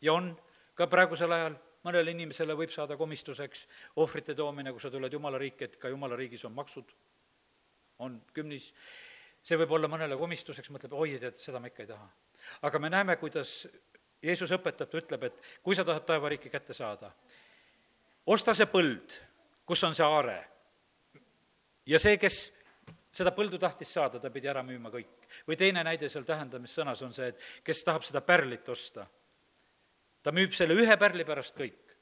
ja 0.00 0.12
on 0.12 0.34
ka 0.74 0.86
praegusel 0.90 1.32
ajal 1.32 1.56
mõnele 1.84 2.14
inimesele 2.14 2.56
võib 2.56 2.72
saada 2.72 2.96
komistuseks 2.96 3.66
ohvrite 4.02 4.34
toomine, 4.34 4.72
kui 4.72 4.80
sa 4.80 4.90
tuled 4.90 5.12
Jumala 5.12 5.38
riiki, 5.38 5.64
et 5.64 5.76
ka 5.76 5.88
Jumala 5.88 6.16
riigis 6.16 6.44
on 6.44 6.54
maksud, 6.56 6.94
on 7.98 8.20
kümnis, 8.34 8.70
see 9.44 9.58
võib 9.60 9.76
olla 9.76 9.88
mõnele 9.88 10.16
komistuseks, 10.18 10.70
mõtleb, 10.72 10.96
oi, 10.96 11.18
tead, 11.20 11.38
seda 11.38 11.60
ma 11.60 11.70
ikka 11.70 11.84
ei 11.84 11.90
taha. 11.92 12.08
aga 12.62 12.78
me 12.78 12.90
näeme, 12.90 13.16
kuidas 13.16 13.66
Jeesus 14.24 14.52
õpetab, 14.56 14.88
ta 14.90 14.98
ütleb, 14.98 15.28
et 15.28 15.48
kui 15.62 15.76
sa 15.76 15.84
tahad 15.84 16.06
taevariiki 16.08 16.50
kätte 16.52 16.74
saada, 16.74 17.10
osta 18.26 18.54
see 18.56 18.66
põld, 18.70 19.16
kus 19.66 19.84
on 19.84 19.94
see 19.96 20.04
aare. 20.06 20.38
ja 21.86 21.98
see, 22.00 22.16
kes 22.18 22.38
seda 23.14 23.30
põldu 23.34 23.58
tahtis 23.60 23.92
saada, 23.94 24.18
ta 24.20 24.30
pidi 24.32 24.48
ära 24.50 24.62
müüma 24.66 24.90
kõik. 24.90 25.28
või 25.46 25.56
teine 25.56 25.84
näide 25.84 26.08
seal 26.08 26.24
tähendamissõnas 26.24 27.02
on 27.02 27.12
see, 27.12 27.28
et 27.28 27.44
kes 27.64 27.84
tahab 27.84 28.02
seda 28.02 28.20
pärlit 28.20 28.68
osta, 28.68 29.06
ta 30.22 30.32
müüb 30.32 30.54
selle 30.56 30.74
ühe 30.74 30.96
pärli 30.96 31.24
pärast 31.24 31.56
kõik. 31.56 31.94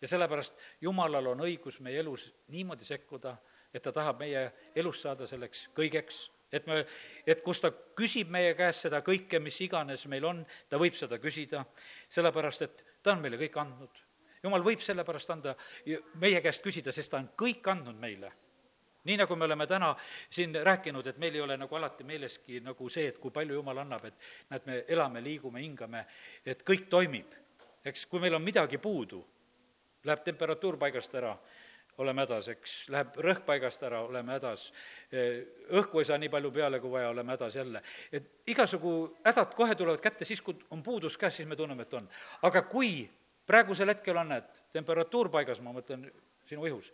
ja 0.00 0.08
sellepärast 0.08 0.54
Jumalal 0.80 1.26
on 1.26 1.40
õigus 1.40 1.80
meie 1.80 2.00
elus 2.00 2.32
niimoodi 2.48 2.84
sekkuda, 2.84 3.36
et 3.72 3.82
ta 3.82 3.92
tahab 3.92 4.20
meie 4.20 4.52
elus 4.74 5.02
saada 5.02 5.26
selleks 5.26 5.68
kõigeks, 5.76 6.30
et 6.52 6.66
me, 6.66 6.80
et 7.26 7.42
kus 7.42 7.60
ta 7.60 7.72
küsib 7.98 8.30
meie 8.32 8.54
käest 8.58 8.86
seda 8.86 9.02
kõike, 9.06 9.40
mis 9.42 9.58
iganes 9.60 10.06
meil 10.10 10.24
on, 10.24 10.42
ta 10.68 10.78
võib 10.80 10.94
seda 10.98 11.18
küsida, 11.22 11.64
sellepärast 12.12 12.66
et 12.66 12.84
ta 13.02 13.14
on 13.14 13.22
meile 13.24 13.40
kõik 13.40 13.60
andnud. 13.60 14.02
jumal 14.42 14.62
võib 14.62 14.80
sellepärast 14.80 15.30
anda, 15.30 15.56
meie 16.22 16.40
käest 16.40 16.62
küsida, 16.62 16.92
sest 16.92 17.10
ta 17.10 17.18
on 17.18 17.30
kõik 17.36 17.66
andnud 17.70 17.98
meile 17.98 18.32
nii 19.06 19.16
nagu 19.16 19.36
me 19.36 19.44
oleme 19.44 19.66
täna 19.66 19.92
siin 20.30 20.54
rääkinud, 20.64 21.06
et 21.06 21.18
meil 21.18 21.34
ei 21.34 21.40
ole 21.40 21.56
nagu 21.56 21.76
alati 21.78 22.04
meeleski 22.04 22.60
nagu 22.60 22.88
see, 22.90 23.06
et 23.12 23.18
kui 23.22 23.30
palju 23.30 23.54
Jumal 23.54 23.78
annab, 23.84 24.04
et 24.04 24.14
näed, 24.50 24.66
me 24.66 24.78
elame, 24.88 25.22
liigume, 25.22 25.62
hingame, 25.62 26.04
et 26.44 26.64
kõik 26.66 26.88
toimib. 26.90 27.34
eks 27.86 28.06
kui 28.10 28.18
meil 28.20 28.34
on 28.34 28.42
midagi 28.42 28.78
puudu, 28.82 29.20
läheb 30.04 30.24
temperatuur 30.26 30.74
paigast 30.76 31.14
ära, 31.14 31.36
oleme 31.98 32.24
hädas, 32.26 32.48
eks, 32.52 32.74
läheb 32.92 33.16
rõhk 33.24 33.44
paigast 33.46 33.82
ära, 33.86 34.02
oleme 34.04 34.36
hädas, 34.36 34.66
õhku 35.80 36.00
ei 36.00 36.08
saa 36.08 36.18
nii 36.20 36.30
palju 36.32 36.50
peale, 36.52 36.80
kui 36.80 36.92
vaja, 36.92 37.10
oleme 37.14 37.32
hädas 37.32 37.56
jälle. 37.56 37.82
et 38.12 38.30
igasugu 38.46 39.16
hädad 39.24 39.54
kohe 39.56 39.74
tulevad 39.74 40.00
kätte 40.00 40.24
siis, 40.24 40.42
kui 40.42 40.58
on 40.70 40.82
puudus 40.82 41.16
käes, 41.16 41.36
siis 41.36 41.48
me 41.48 41.56
tunneme, 41.56 41.82
et 41.82 41.94
on. 41.94 42.08
aga 42.42 42.62
kui 42.62 43.08
praegusel 43.46 43.88
hetkel 43.88 44.16
on, 44.16 44.32
et 44.32 44.64
temperatuur 44.72 45.30
paigas, 45.32 45.60
ma 45.60 45.72
mõtlen 45.72 46.08
sinu 46.46 46.66
ihus, 46.66 46.92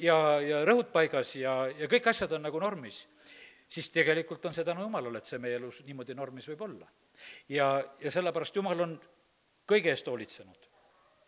ja, 0.00 0.16
ja 0.44 0.64
rõhud 0.68 0.90
paigas 0.92 1.34
ja, 1.36 1.60
ja 1.78 1.88
kõik 1.90 2.10
asjad 2.10 2.32
on 2.36 2.44
nagu 2.44 2.60
normis, 2.60 3.06
siis 3.68 3.90
tegelikult 3.94 4.44
on 4.48 4.56
see 4.56 4.66
tänu 4.66 4.84
Jumalale, 4.84 5.22
et 5.22 5.30
see 5.30 5.40
meie 5.42 5.58
elus 5.60 5.80
niimoodi 5.86 6.16
normis 6.16 6.48
võib 6.52 6.66
olla. 6.68 6.88
ja, 7.48 7.68
ja 8.00 8.10
sellepärast 8.10 8.56
Jumal 8.56 8.80
on 8.80 8.98
kõige 9.68 9.92
eest 9.92 10.06
hoolitsenud. 10.06 10.68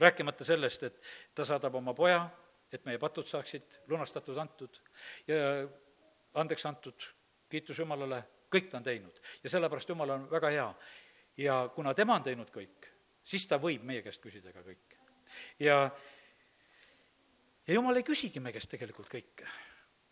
rääkimata 0.00 0.44
sellest, 0.44 0.82
et 0.82 1.02
ta 1.34 1.44
saadab 1.44 1.74
oma 1.74 1.92
poja, 1.94 2.22
et 2.72 2.84
meie 2.84 2.98
patud 2.98 3.26
saaksid 3.26 3.80
lunastatud, 3.88 4.38
antud 4.38 4.80
ja 5.28 5.68
andeks 6.34 6.66
antud, 6.66 7.06
kiitus 7.50 7.78
Jumalale, 7.78 8.22
kõik 8.52 8.70
ta 8.70 8.78
on 8.78 8.86
teinud. 8.86 9.20
ja 9.42 9.50
sellepärast 9.50 9.88
Jumal 9.88 10.10
on 10.10 10.30
väga 10.30 10.50
hea. 10.50 10.74
ja 11.36 11.70
kuna 11.74 11.94
tema 11.94 12.14
on 12.14 12.22
teinud 12.22 12.50
kõik, 12.50 12.90
siis 13.24 13.46
ta 13.46 13.58
võib 13.58 13.82
meie 13.82 14.02
käest 14.02 14.22
küsida 14.22 14.52
ka 14.52 14.62
kõike. 14.62 14.98
ja 15.58 15.90
ja 17.66 17.74
jumal 17.74 17.96
ei 17.96 18.02
küsigi 18.02 18.40
me 18.40 18.52
käest 18.52 18.70
tegelikult 18.70 19.08
kõike, 19.10 19.48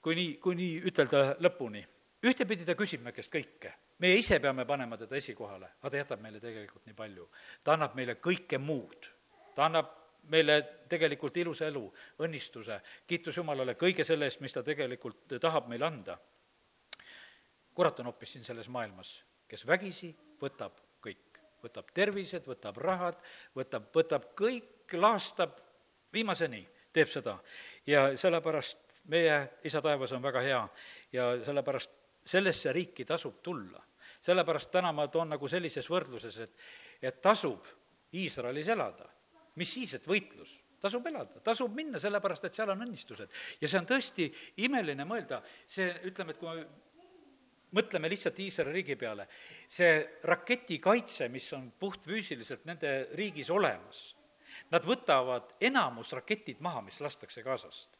kui 0.03 0.15
nii, 0.15 0.35
kui 0.43 0.55
nii 0.55 0.83
ütelda 0.91 1.37
lõpuni. 1.43 1.85
ühtepidi 2.23 2.65
ta 2.67 2.75
küsib 2.75 3.03
me 3.03 3.13
käest 3.13 3.33
kõike, 3.33 3.73
meie 3.99 4.19
ise 4.19 4.41
peame 4.41 4.65
panema 4.67 4.97
teda 4.97 5.17
esikohale, 5.17 5.71
aga 5.81 5.91
ta 5.91 5.97
jätab 5.97 6.21
meile 6.21 6.41
tegelikult 6.41 6.87
nii 6.87 6.95
palju. 6.95 7.29
ta 7.65 7.73
annab 7.73 7.95
meile 7.95 8.15
kõike 8.15 8.59
muud, 8.59 9.09
ta 9.55 9.67
annab 9.67 9.95
meile 10.29 10.59
tegelikult 10.89 11.37
ilusa 11.37 11.67
elu, 11.69 11.85
õnnistuse, 12.25 12.81
kiitus 13.07 13.37
Jumalale 13.37 13.75
kõige 13.81 14.05
selle 14.05 14.29
eest, 14.29 14.41
mis 14.41 14.53
ta 14.53 14.63
tegelikult 14.63 15.39
tahab 15.41 15.69
meile 15.69 15.87
anda. 15.87 16.19
kurat 17.75 18.01
on 18.01 18.07
hoopis 18.11 18.33
siin 18.33 18.45
selles 18.45 18.69
maailmas, 18.69 19.23
kes 19.49 19.67
vägisi 19.67 20.11
võtab 20.41 20.81
kõik, 21.01 21.39
võtab 21.63 21.93
tervised, 21.95 22.47
võtab 22.47 22.77
rahad, 22.77 23.21
võtab, 23.55 23.93
võtab 23.95 24.33
kõik, 24.35 24.93
laastab 24.93 25.61
viimaseni 26.13 26.67
teeb 26.93 27.09
seda. 27.09 27.39
ja 27.87 28.17
sellepärast 28.17 28.79
meie 29.09 29.37
isa 29.65 29.83
taevas 29.83 30.13
on 30.13 30.23
väga 30.23 30.41
hea 30.45 30.63
ja 31.13 31.29
sellepärast 31.45 31.91
sellesse 32.25 32.73
riiki 32.73 33.05
tasub 33.05 33.43
tulla. 33.43 33.83
sellepärast 34.23 34.71
täna 34.71 34.93
ma 34.93 35.09
toon 35.09 35.29
nagu 35.29 35.49
sellises 35.49 35.91
võrdluses, 35.91 36.39
et, 36.39 36.57
et 37.03 37.23
tasub 37.23 37.67
Iisraelis 38.13 38.69
elada. 38.69 39.05
Mis 39.59 39.73
siis, 39.75 39.95
et 39.99 40.09
võitlus, 40.09 40.53
tasub 40.81 41.07
elada, 41.11 41.43
tasub 41.45 41.75
minna, 41.75 42.01
sellepärast 42.03 42.49
et 42.49 42.59
seal 42.59 42.75
on 42.75 42.85
õnnistused. 42.87 43.41
ja 43.61 43.69
see 43.71 43.81
on 43.81 43.89
tõesti 43.89 44.29
imeline 44.65 45.07
mõelda, 45.09 45.43
see, 45.67 45.91
ütleme, 46.09 46.35
et 46.35 46.41
kui 46.41 46.55
me 46.55 46.69
mõtleme 47.79 48.09
lihtsalt 48.09 48.39
Iisraeli 48.41 48.79
riigi 48.79 48.97
peale, 48.97 49.27
see 49.69 50.21
raketikaitse, 50.25 51.29
mis 51.29 51.51
on 51.53 51.73
puhtfüüsiliselt 51.79 52.65
nende 52.71 52.95
riigis 53.19 53.51
olemas 53.53 54.07
Nad 54.73 54.85
võtavad 54.87 55.55
enamus 55.65 56.13
raketid 56.17 56.61
maha, 56.65 56.83
mis 56.89 57.01
lastakse 57.05 57.43
Gazast. 57.47 57.97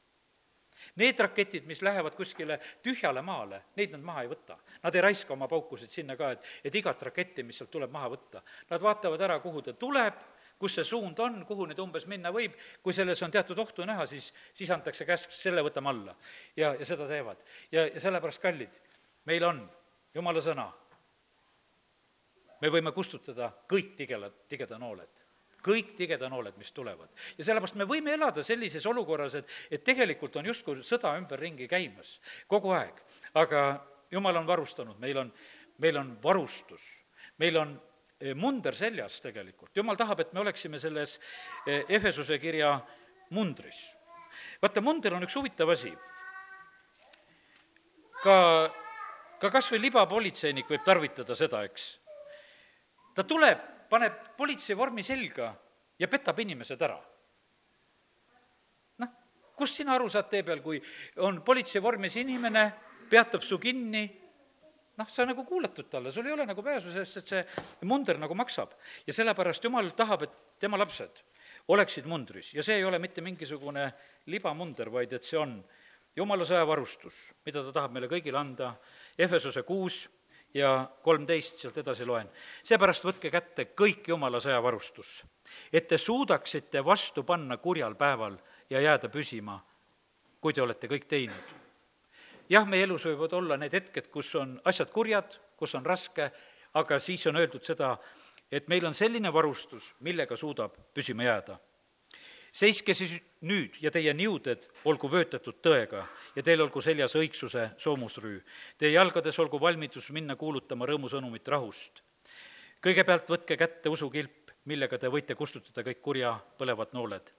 Need 1.01 1.19
raketid, 1.19 1.65
mis 1.67 1.81
lähevad 1.83 2.15
kuskile 2.15 2.61
tühjale 2.85 3.23
maale, 3.27 3.65
neid 3.77 3.97
nad 3.97 4.05
maha 4.07 4.23
ei 4.23 4.31
võta. 4.31 4.55
Nad 4.85 4.95
ei 4.95 5.03
raiska 5.09 5.35
oma 5.35 5.49
paukusid 5.51 5.91
sinna 5.91 6.15
ka, 6.19 6.31
et, 6.37 6.51
et 6.71 6.75
igat 6.79 7.03
raketti, 7.09 7.43
mis 7.43 7.59
sealt 7.59 7.73
tuleb, 7.75 7.91
maha 7.91 8.13
võtta. 8.13 8.45
Nad 8.71 8.85
vaatavad 8.85 9.25
ära, 9.27 9.41
kuhu 9.43 9.65
ta 9.67 9.75
tuleb, 9.75 10.21
kus 10.59 10.75
see 10.75 10.85
suund 10.85 11.19
on, 11.23 11.43
kuhu 11.47 11.69
nüüd 11.71 11.79
umbes 11.83 12.07
minna 12.11 12.33
võib, 12.35 12.57
kui 12.83 12.95
selles 12.97 13.23
on 13.23 13.33
teatud 13.35 13.59
ohtu 13.59 13.87
näha, 13.87 14.07
siis, 14.11 14.33
siis 14.55 14.71
antakse 14.75 15.07
käsk, 15.09 15.33
selle 15.35 15.63
võtame 15.63 15.93
alla. 15.93 16.17
ja, 16.57 16.75
ja 16.75 16.87
seda 16.87 17.07
teevad. 17.09 17.43
ja, 17.73 17.87
ja 17.87 18.01
sellepärast, 18.01 18.43
kallid, 18.43 18.83
meil 19.31 19.45
on 19.45 19.63
jumala 20.15 20.43
sõna. 20.43 20.69
me 22.61 22.71
võime 22.75 22.93
kustutada 22.93 23.53
kõik 23.71 23.95
tigela, 23.97 24.31
tigedanooled 24.49 25.25
kõik 25.69 25.97
tigedanooled, 25.99 26.55
mis 26.57 26.71
tulevad. 26.73 27.11
ja 27.39 27.45
sellepärast 27.45 27.77
me 27.77 27.85
võime 27.85 28.13
elada 28.15 28.43
sellises 28.43 28.87
olukorras, 28.87 29.35
et, 29.35 29.49
et 29.71 29.85
tegelikult 29.85 30.37
on 30.37 30.47
justkui 30.47 30.83
sõda 30.87 31.17
ümberringi 31.19 31.69
käimas 31.69 32.19
kogu 32.47 32.73
aeg, 32.77 33.03
aga 33.35 33.85
jumal 34.11 34.37
on 34.37 34.47
varustanud, 34.47 34.99
meil 35.03 35.19
on, 35.19 35.33
meil 35.79 35.99
on 36.01 36.15
varustus, 36.23 36.83
meil 37.39 37.59
on 37.59 37.75
munder 38.35 38.75
seljas 38.75 39.21
tegelikult, 39.23 39.71
jumal 39.77 39.97
tahab, 39.97 40.21
et 40.25 40.33
me 40.35 40.43
oleksime 40.43 40.81
selles 40.83 41.19
eh, 41.67 41.85
Efesuse 41.89 42.39
kirja 42.43 42.75
mundris. 43.31 43.79
vaata, 44.63 44.83
munder 44.83 45.15
on 45.15 45.23
üks 45.23 45.37
huvitav 45.39 45.71
asi. 45.71 45.93
ka, 48.23 48.37
ka 49.39 49.51
kas 49.51 49.71
või 49.71 49.85
libapolitseinik 49.87 50.71
võib 50.71 50.85
tarvitada 50.85 51.37
seda, 51.39 51.63
eks. 51.65 51.87
ta 53.15 53.23
tuleb 53.23 53.63
paneb 53.89 54.35
politseivormi 54.37 55.03
selga 55.03 55.55
ja 55.99 56.09
petab 56.09 56.39
inimesed 56.39 56.83
ära. 56.83 56.99
noh, 58.99 59.15
kust 59.55 59.79
sina 59.79 59.95
aru 59.95 60.11
saad 60.11 60.29
tee 60.29 60.43
peal, 60.43 60.61
kui 60.61 60.83
on 61.23 61.43
politseivormis 61.43 62.17
inimene, 62.17 62.73
peatab 63.09 63.47
su 63.47 63.59
kinni, 63.63 64.09
noh, 64.99 65.09
sa 65.11 65.27
nagu 65.27 65.45
kuulatud 65.47 65.89
talle, 65.91 66.13
sul 66.13 66.27
ei 66.27 66.35
ole 66.35 66.47
nagu 66.49 66.63
pääsu, 66.65 66.93
sest 66.93 67.21
et 67.23 67.33
see 67.33 67.87
munder 67.89 68.19
nagu 68.19 68.35
maksab. 68.35 68.75
ja 69.07 69.15
sellepärast 69.15 69.65
Jumal 69.65 69.91
tahab, 69.97 70.27
et 70.27 70.37
tema 70.59 70.79
lapsed 70.79 71.23
oleksid 71.69 72.07
mundris 72.07 72.53
ja 72.55 72.63
see 72.63 72.79
ei 72.81 72.85
ole 72.85 72.99
mitte 72.99 73.21
mingisugune 73.21 73.93
libamunder, 74.27 74.91
vaid 74.93 75.13
et 75.13 75.25
see 75.25 75.39
on 75.39 75.59
Jumala 76.17 76.43
sõjavarustus, 76.49 77.15
mida 77.47 77.63
ta 77.63 77.73
tahab 77.73 77.93
meile 77.95 78.09
kõigile 78.11 78.41
anda, 78.41 78.73
Efesuse 79.19 79.63
kuus 79.63 80.09
ja 80.55 80.89
kolmteist 81.05 81.61
sealt 81.61 81.79
edasi 81.79 82.07
loen. 82.09 82.31
seepärast 82.65 83.05
võtke 83.05 83.31
kätte 83.31 83.69
kõik 83.79 84.09
Jumala 84.09 84.41
sõjavarustus, 84.43 85.23
et 85.73 85.87
te 85.89 85.99
suudaksite 85.99 86.83
vastu 86.85 87.23
panna 87.23 87.57
kurjal 87.57 87.95
päeval 87.95 88.39
ja 88.71 88.81
jääda 88.81 89.09
püsima, 89.09 89.61
kui 90.41 90.53
te 90.53 90.63
olete 90.63 90.89
kõik 90.89 91.07
teinud. 91.07 91.58
Jah, 92.49 92.67
meie 92.67 92.87
elus 92.89 93.05
võivad 93.07 93.33
olla 93.33 93.57
need 93.57 93.73
hetked, 93.73 94.11
kus 94.11 94.35
on 94.35 94.61
asjad 94.65 94.91
kurjad, 94.91 95.39
kus 95.57 95.75
on 95.75 95.87
raske, 95.87 96.31
aga 96.75 96.99
siis 96.99 97.27
on 97.27 97.37
öeldud 97.37 97.65
seda, 97.65 97.97
et 98.51 98.69
meil 98.69 98.87
on 98.87 98.95
selline 98.95 99.33
varustus, 99.33 99.95
millega 100.01 100.37
suudab 100.37 100.77
püsima 100.95 101.27
jääda 101.29 101.59
seiske 102.53 102.95
siis 102.95 103.13
nüüd 103.47 103.77
ja 103.83 103.91
teie 103.95 104.13
niuded 104.17 104.65
olgu 104.89 105.11
vöötatud 105.11 105.61
tõega 105.65 106.05
ja 106.37 106.45
teil 106.45 106.63
olgu 106.65 106.81
seljas 106.83 107.15
õigsuse 107.19 107.71
soomusrüü. 107.79 108.41
Teie 108.79 108.95
jalgades 108.95 109.39
olgu 109.39 109.61
valmidus 109.61 110.11
minna 110.15 110.37
kuulutama 110.37 110.87
rõõmusõnumit 110.89 111.49
rahust. 111.49 112.03
kõigepealt 112.83 113.29
võtke 113.29 113.57
kätte 113.57 113.89
usukilp, 113.89 114.51
millega 114.65 114.99
te 114.99 115.09
võite 115.09 115.35
kustutada 115.35 115.83
kõik 115.83 116.01
kurja 116.03 116.39
põlevad 116.59 116.93
nooled. 116.93 117.33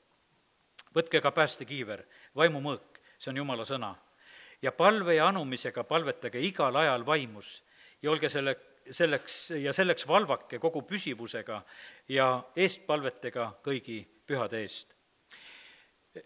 võtke 0.96 1.22
ka 1.22 1.32
päästekiiver, 1.32 2.06
vaimumõõk, 2.36 3.00
see 3.18 3.32
on 3.32 3.38
Jumala 3.38 3.66
sõna. 3.66 3.96
Ja 4.62 4.72
palve 4.72 5.16
ja 5.16 5.28
anumisega 5.28 5.84
palvetage 5.84 6.42
igal 6.44 6.76
ajal 6.76 7.06
vaimus 7.06 7.64
ja 8.02 8.12
olge 8.12 8.30
selle, 8.30 8.56
selleks 8.92 9.40
ja 9.64 9.74
selleks 9.74 10.08
valvake 10.08 10.60
kogu 10.60 10.82
püsivusega 10.88 11.62
ja 12.10 12.30
eestpalvetega 12.56 13.52
kõigi 13.66 14.02
pühade 14.28 14.62
eest. 14.62 14.96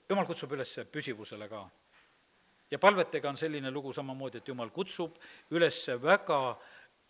jumal 0.10 0.26
kutsub 0.26 0.52
üles 0.52 0.76
püsivusele 0.92 1.50
ka. 1.50 1.70
ja 2.72 2.80
palvetega 2.80 3.30
on 3.30 3.38
selline 3.38 3.72
lugu 3.72 3.94
samamoodi, 3.94 4.38
et 4.38 4.48
jumal 4.48 4.70
kutsub 4.70 5.18
üles 5.52 5.88
väga, 6.02 6.58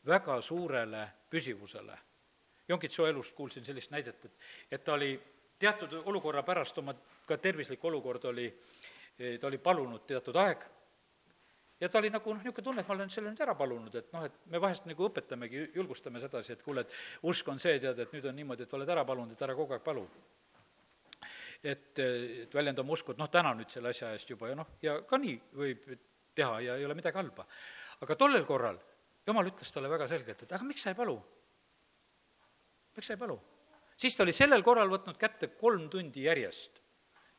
väga 0.06 0.42
suurele 0.42 1.08
püsivusele. 1.30 1.98
Jonkitso 2.68 3.08
elust 3.08 3.36
kuulsin 3.36 3.65
sellist 3.65 3.92
näidet, 3.92 4.25
et, 4.25 4.32
et 4.72 4.84
ta 4.84 4.94
oli 4.94 5.22
teatud 5.60 5.94
olukorra 6.06 6.44
pärast 6.44 6.77
oma 6.77 6.94
ka 7.25 7.38
tervislik 7.38 7.84
olukord 7.86 8.25
oli, 8.25 8.48
ta 9.39 9.48
oli 9.48 9.58
palunud 9.58 10.06
teatud 10.08 10.36
aeg 10.36 10.63
ja 11.80 11.89
ta 11.89 12.00
oli 12.00 12.12
nagu 12.13 12.34
noh, 12.34 12.42
niisugune 12.42 12.65
tunne, 12.65 12.84
et 12.84 12.89
ma 12.89 12.96
olen 12.96 13.12
selle 13.12 13.32
nüüd 13.32 13.42
ära 13.44 13.56
palunud, 13.58 13.96
et 14.00 14.13
noh, 14.13 14.25
et 14.27 14.38
me 14.51 14.62
vahest 14.62 14.86
nagu 14.89 15.08
õpetamegi, 15.10 15.65
julgustame 15.77 16.22
sedasi, 16.22 16.53
et 16.56 16.63
kuule, 16.63 16.86
et 16.86 17.27
usk 17.30 17.50
on 17.51 17.60
see, 17.62 17.75
tead, 17.84 18.00
et 18.00 18.15
nüüd 18.15 18.30
on 18.30 18.38
niimoodi, 18.38 18.68
et 18.68 18.74
oled 18.77 18.89
ära 18.96 19.06
palunud, 19.08 19.34
et 19.36 19.46
ära 19.46 19.56
kogu 19.58 19.75
aeg 19.75 19.86
palu. 19.86 20.08
et, 21.63 22.00
et 22.00 22.56
väljenda 22.56 22.84
oma 22.84 22.92
usku, 22.92 23.13
et 23.13 23.22
noh, 23.22 23.30
täna 23.32 23.53
nüüd 23.56 23.72
selle 23.72 23.94
asja 23.94 24.12
eest 24.13 24.30
juba 24.30 24.50
ja 24.50 24.58
noh, 24.60 24.74
ja 24.84 24.98
ka 25.08 25.18
nii 25.18 25.38
võib 25.56 25.86
teha 26.36 26.60
ja 26.60 26.75
ei 26.75 26.86
ole 26.86 26.98
midagi 26.98 27.18
halba. 27.18 27.46
aga 28.03 28.15
tollel 28.20 28.44
korral 28.46 28.80
jumal 29.27 29.48
ütles 29.48 29.72
talle 29.72 29.89
väga 29.89 30.08
selgelt, 30.12 30.44
et 30.44 30.51
aga 30.51 30.68
miks 30.68 30.84
sa 30.84 30.92
ei 30.92 31.00
palu? 31.00 31.15
miks 32.96 33.08
sa 33.08 33.15
ei 33.15 33.22
palu? 33.22 33.39
siis 33.96 34.15
ta 34.15 34.24
oli 34.24 34.36
sellel 34.36 34.63
korral 34.63 34.92
võtnud 34.92 35.18
kätte 35.18 35.53
kolm 35.60 35.88
tundi 35.89 36.27
järjest, 36.27 36.82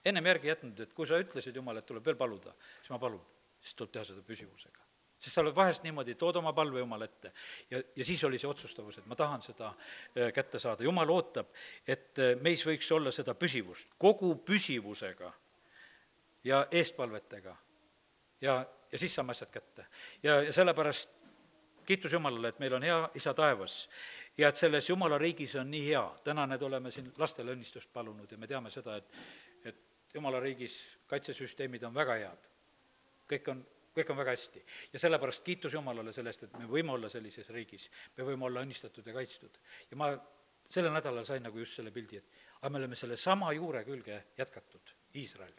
ennem 0.04 0.32
järgi 0.32 0.52
jätnud, 0.52 0.80
et 0.80 0.92
kui 0.96 1.06
sa 1.06 1.20
ütlesid, 1.20 1.56
Jumal, 1.56 1.80
et 1.80 1.86
tuleb 1.86 2.04
veel 2.06 2.16
paluda, 2.16 2.56
siis 2.80 2.92
ma 2.94 3.00
palun 3.02 3.20
siis 3.64 3.78
tuleb 3.78 3.94
teha 3.94 4.04
seda 4.04 4.22
püsivusega. 4.26 4.82
sest 5.24 5.38
sa 5.38 5.40
oled 5.40 5.54
vahest 5.56 5.84
niimoodi, 5.86 6.14
tood 6.20 6.36
oma 6.36 6.52
palve 6.52 6.82
Jumala 6.82 7.06
ette 7.08 7.32
ja, 7.70 7.80
ja 7.96 8.04
siis 8.04 8.24
oli 8.28 8.38
see 8.38 8.50
otsustavus, 8.50 8.98
et 9.00 9.06
ma 9.08 9.16
tahan 9.16 9.42
seda 9.42 9.70
äh, 9.70 10.32
kätte 10.36 10.58
saada. 10.60 10.84
Jumal 10.84 11.10
ootab, 11.10 11.54
et 11.86 12.18
äh, 12.20 12.34
meis 12.44 12.64
võiks 12.66 12.90
olla 12.92 13.12
seda 13.14 13.34
püsivust, 13.34 13.88
kogu 13.98 14.34
püsivusega 14.44 15.32
ja 16.44 16.66
eestpalvetega. 16.70 17.56
ja, 18.40 18.58
ja 18.92 18.98
siis 18.98 19.14
saame 19.14 19.32
asjad 19.32 19.50
kätte. 19.54 19.86
ja, 20.22 20.42
ja 20.42 20.52
sellepärast 20.52 21.10
kiitus 21.86 22.12
Jumalale, 22.12 22.48
et 22.48 22.60
meil 22.60 22.74
on 22.74 22.82
hea 22.82 23.00
isa 23.14 23.34
taevas 23.34 23.88
ja 24.38 24.48
et 24.48 24.60
selles 24.60 24.88
Jumala 24.88 25.18
riigis 25.18 25.54
on 25.56 25.70
nii 25.70 25.86
hea. 25.86 26.04
täna 26.24 26.46
need 26.46 26.62
oleme 26.62 26.90
siin 26.90 27.12
lastele 27.18 27.56
õnnistust 27.56 27.92
palunud 27.92 28.30
ja 28.30 28.38
me 28.38 28.46
teame 28.46 28.70
seda, 28.70 28.96
et, 28.96 29.22
et 29.64 30.14
Jumala 30.14 30.40
riigis 30.40 30.76
kaitsesüsteemid 31.06 31.82
on 31.88 31.94
väga 31.94 32.18
head 32.20 32.50
kõik 33.30 33.50
on, 33.52 33.60
kõik 33.94 34.10
on 34.10 34.18
väga 34.18 34.34
hästi. 34.34 34.62
ja 34.92 34.98
sellepärast 34.98 35.44
kiitus 35.44 35.72
Jumalale 35.72 36.12
selle 36.12 36.32
eest, 36.32 36.46
et 36.46 36.56
me 36.58 36.68
võime 36.70 36.92
olla 36.92 37.08
sellises 37.08 37.50
riigis, 37.50 37.90
me 38.16 38.24
võime 38.24 38.48
olla 38.48 38.64
õnnistatud 38.64 39.06
ja 39.06 39.14
kaitstud. 39.14 39.58
ja 39.90 39.96
ma 39.96 40.10
sellel 40.70 40.92
nädalal 40.92 41.24
sain 41.24 41.42
nagu 41.42 41.58
just 41.58 41.78
selle 41.78 41.90
pildi, 41.94 42.18
et 42.18 42.42
aga 42.60 42.70
me 42.72 42.78
oleme 42.82 42.96
selle 42.96 43.16
sama 43.16 43.52
juure 43.52 43.84
külge 43.84 44.24
jätkatud, 44.38 44.94
Iisrael. 45.14 45.54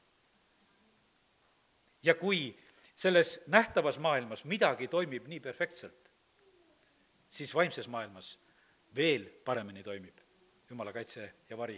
ja 2.03 2.15
kui 2.15 2.49
selles 2.95 3.41
nähtavas 3.47 3.99
maailmas 3.99 4.45
midagi 4.45 4.87
toimib 4.87 5.27
nii 5.27 5.39
perfektselt, 5.39 6.11
siis 7.29 7.53
vaimses 7.55 7.87
maailmas 7.87 8.37
veel 8.95 9.29
paremini 9.45 9.83
toimib 9.83 10.21
Jumala 10.69 10.93
kaitse 10.93 11.33
ja 11.49 11.57
vari 11.57 11.77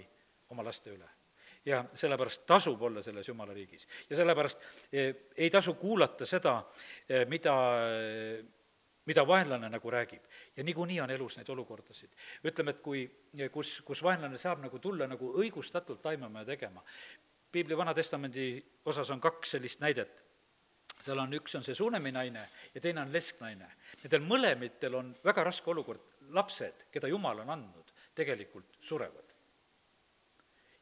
oma 0.49 0.63
laste 0.63 0.93
üle 0.93 1.09
ja 1.65 1.85
sellepärast 1.93 2.45
tasub 2.45 2.81
olla 2.81 3.01
selles 3.01 3.27
Jumala 3.27 3.53
riigis. 3.53 3.87
ja 4.09 4.15
sellepärast 4.15 4.59
eh, 4.91 5.15
ei 5.37 5.49
tasu 5.49 5.73
kuulata 5.73 6.25
seda, 6.25 6.63
eh, 7.09 7.25
mida 7.27 7.55
mida 9.07 9.23
vaenlane 9.27 9.69
nagu 9.69 9.91
räägib. 9.91 10.21
ja 10.55 10.63
niikuinii 10.63 11.01
on 11.01 11.11
elus 11.11 11.37
neid 11.37 11.49
olukordasid. 11.49 12.09
ütleme, 12.43 12.71
et 12.71 12.81
kui, 12.81 13.07
kus, 13.51 13.81
kus 13.81 14.03
vaenlane 14.03 14.37
saab 14.37 14.61
nagu 14.63 14.79
tulla 14.79 15.07
nagu 15.07 15.33
õigustatult 15.41 16.01
taimama 16.01 16.43
ja 16.43 16.45
tegema. 16.45 16.83
piibli 17.51 17.77
Vana-testamendi 17.77 18.47
osas 18.85 19.09
on 19.09 19.21
kaks 19.21 19.51
sellist 19.51 19.79
näidet. 19.79 20.23
seal 21.01 21.19
on, 21.19 21.33
üks 21.33 21.55
on 21.55 21.63
see 21.63 21.75
Sunemi 21.75 22.11
naine 22.11 22.49
ja 22.73 22.81
teine 22.81 23.01
on 23.01 23.13
lesknaine. 23.13 23.69
Nendel 24.03 24.21
mõlemitel 24.21 24.95
on 24.95 25.15
väga 25.23 25.43
raske 25.43 25.69
olukord, 25.69 26.01
lapsed, 26.29 26.87
keda 26.91 27.07
Jumal 27.07 27.39
on 27.39 27.49
andnud, 27.49 27.93
tegelikult 28.15 28.79
surevad 28.81 29.26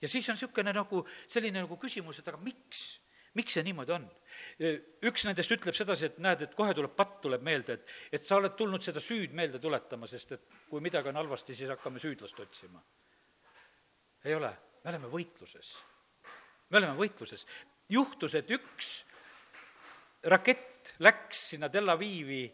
ja 0.05 0.11
siis 0.11 0.27
on 0.29 0.37
niisugune 0.37 0.73
nagu, 0.75 1.01
selline 1.31 1.63
nagu 1.63 1.77
küsimus, 1.81 2.21
et 2.21 2.29
aga 2.29 2.39
miks? 2.45 2.85
miks 3.35 3.57
see 3.57 3.65
niimoodi 3.67 3.95
on? 3.95 4.05
üks 5.09 5.25
nendest 5.27 5.51
ütleb 5.51 5.75
sedasi, 5.75 6.09
et 6.09 6.19
näed, 6.23 6.45
et 6.45 6.53
kohe 6.55 6.75
tuleb 6.77 6.93
patt, 6.95 7.17
tuleb 7.23 7.43
meelde, 7.43 7.79
et, 7.79 7.95
et 8.15 8.27
sa 8.27 8.37
oled 8.39 8.53
tulnud 8.59 8.83
seda 8.85 9.01
süüd 9.03 9.33
meelde 9.35 9.59
tuletama, 9.61 10.07
sest 10.07 10.35
et 10.37 10.45
kui 10.69 10.83
midagi 10.83 11.11
on 11.11 11.19
halvasti, 11.19 11.57
siis 11.57 11.71
hakkame 11.73 11.99
süüdlast 12.03 12.39
otsima. 12.45 12.83
ei 14.25 14.37
ole, 14.37 14.53
me 14.83 14.93
oleme 14.93 15.11
võitluses. 15.11 15.73
me 16.69 16.79
oleme 16.79 16.95
võitluses. 17.01 17.45
juhtus, 17.89 18.37
et 18.39 18.51
üks 18.55 18.93
rakett 20.31 20.95
läks 20.99 21.49
sinna 21.51 21.69
Tel 21.69 21.89
Avivi 21.89 22.45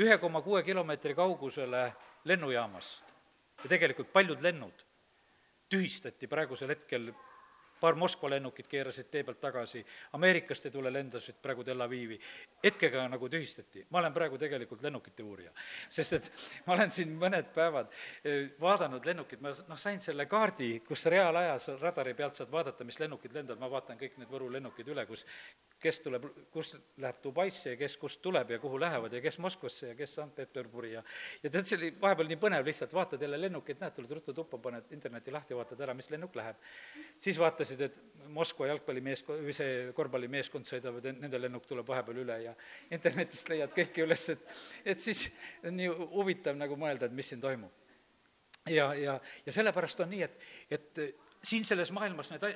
ühe 0.00 0.18
koma 0.18 0.42
kuue 0.42 0.62
kilomeetri 0.66 1.14
kaugusele 1.14 1.88
lennujaamast 2.24 3.10
ja 3.64 3.72
tegelikult 3.72 4.12
paljud 4.12 4.42
lennud 4.42 4.84
tühistati 5.70 6.28
praegusel 6.30 6.74
hetkel 6.74 7.12
paar 7.80 7.96
Moskva 7.98 8.30
lennukit 8.30 8.68
keerasid 8.68 9.10
tee 9.10 9.24
pealt 9.24 9.40
tagasi, 9.40 9.84
Ameerikast 10.16 10.66
ei 10.66 10.74
tule, 10.74 10.92
lendasid 10.92 11.40
praegu 11.42 11.64
Tel 11.64 11.80
Avivi. 11.80 12.20
hetkega 12.64 13.08
nagu 13.08 13.28
tühistati. 13.28 13.86
ma 13.90 13.98
olen 13.98 14.12
praegu 14.12 14.38
tegelikult 14.38 14.82
lennukite 14.82 15.22
uurija, 15.22 15.52
sest 15.88 16.12
et 16.12 16.32
ma 16.66 16.74
olen 16.74 16.90
siin 16.90 17.16
mõned 17.18 17.52
päevad 17.54 17.90
eh, 18.24 18.50
vaadanud 18.60 19.06
lennukit, 19.06 19.40
ma 19.40 19.54
noh, 19.68 19.78
sain 19.78 20.00
selle 20.00 20.26
kaardi, 20.26 20.80
kus 20.86 21.06
reaalajas 21.06 21.68
radari 21.80 22.14
pealt 22.14 22.36
saad 22.36 22.52
vaadata, 22.52 22.84
mis 22.84 23.00
lennukid 23.00 23.34
lendavad, 23.34 23.60
ma 23.60 23.70
vaatan 23.70 23.98
kõik 23.98 24.18
need 24.18 24.28
Võru 24.30 24.46
lennukid 24.52 24.88
üle, 24.88 25.06
kus 25.06 25.24
kes 25.80 26.00
tuleb, 26.04 26.26
kus 26.52 26.74
läheb 27.00 27.20
Dubaisse 27.24 27.72
ja 27.72 27.78
kes 27.80 27.96
kust 28.00 28.20
tuleb 28.22 28.50
ja 28.52 28.58
kuhu 28.60 28.80
lähevad 28.80 29.12
ja 29.16 29.20
kes 29.24 29.38
Moskvasse 29.38 29.88
ja 29.88 29.94
kes 29.96 30.14
Sankt-Peterburi 30.14 30.92
ja 30.92 31.02
ja 31.42 31.50
tead, 31.50 31.64
see 31.68 31.78
oli 31.78 31.90
vahepeal 32.00 32.28
nii 32.30 32.38
põnev 32.40 32.66
lihtsalt, 32.68 32.92
vaatad 32.94 33.22
jälle 33.22 33.40
lennukit, 33.40 33.80
näed, 33.80 33.94
tuled 33.96 34.12
ruttu 34.18 34.34
tuppa, 34.36 34.58
paned 34.58 34.92
interneti 34.96 35.32
lahti, 35.32 35.56
vaatad 35.56 35.80
ära, 35.86 35.94
mis 35.96 36.10
lennuk 36.12 36.36
läheb. 36.36 36.56
siis 37.18 37.38
vaatasid, 37.38 37.69
et 37.76 37.98
Moskva 38.30 38.68
jalgpallimeesko-, 38.68 39.36
või 39.42 39.54
see 39.56 39.70
korvpallimeeskond 39.96 40.68
sõidab 40.68 41.00
ja 41.00 41.12
nende 41.16 41.38
lennuk 41.40 41.64
tuleb 41.66 41.88
vahepeal 41.88 42.20
üle 42.22 42.36
ja 42.44 42.52
internetist 42.94 43.48
leiad 43.50 43.72
kõike 43.74 44.04
üles, 44.04 44.28
et 44.34 44.44
et 44.94 45.02
siis 45.02 45.24
on 45.66 45.74
nii 45.74 45.88
huvitav 46.12 46.58
nagu 46.58 46.76
mõelda, 46.78 47.08
et 47.08 47.16
mis 47.16 47.26
siin 47.26 47.40
toimub. 47.42 47.72
ja, 48.70 48.92
ja, 48.94 49.16
ja 49.46 49.52
sellepärast 49.52 50.04
on 50.04 50.10
nii, 50.14 50.22
et, 50.22 50.46
et 50.70 51.02
siin 51.42 51.64
selles 51.64 51.90
maailmas 51.96 52.30
need 52.30 52.46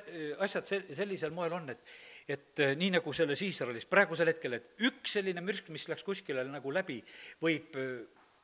asjad 0.45 0.69
sel-, 0.69 0.87
sellisel 0.95 1.33
moel 1.35 1.57
on, 1.57 1.69
et 1.73 1.95
et 2.25 2.59
eh, 2.63 2.73
nii 2.77 2.95
nagu 2.95 3.13
selles 3.13 3.41
Iisraelis 3.45 3.85
praegusel 3.89 4.31
hetkel, 4.31 4.57
et 4.57 4.85
üks 4.87 5.13
selline 5.17 5.43
mürk, 5.45 5.69
mis 5.73 5.85
läks 5.91 6.03
kuskile 6.05 6.45
nagu 6.49 6.73
läbi, 6.73 6.97
võib 7.41 7.77
eh, 7.77 7.91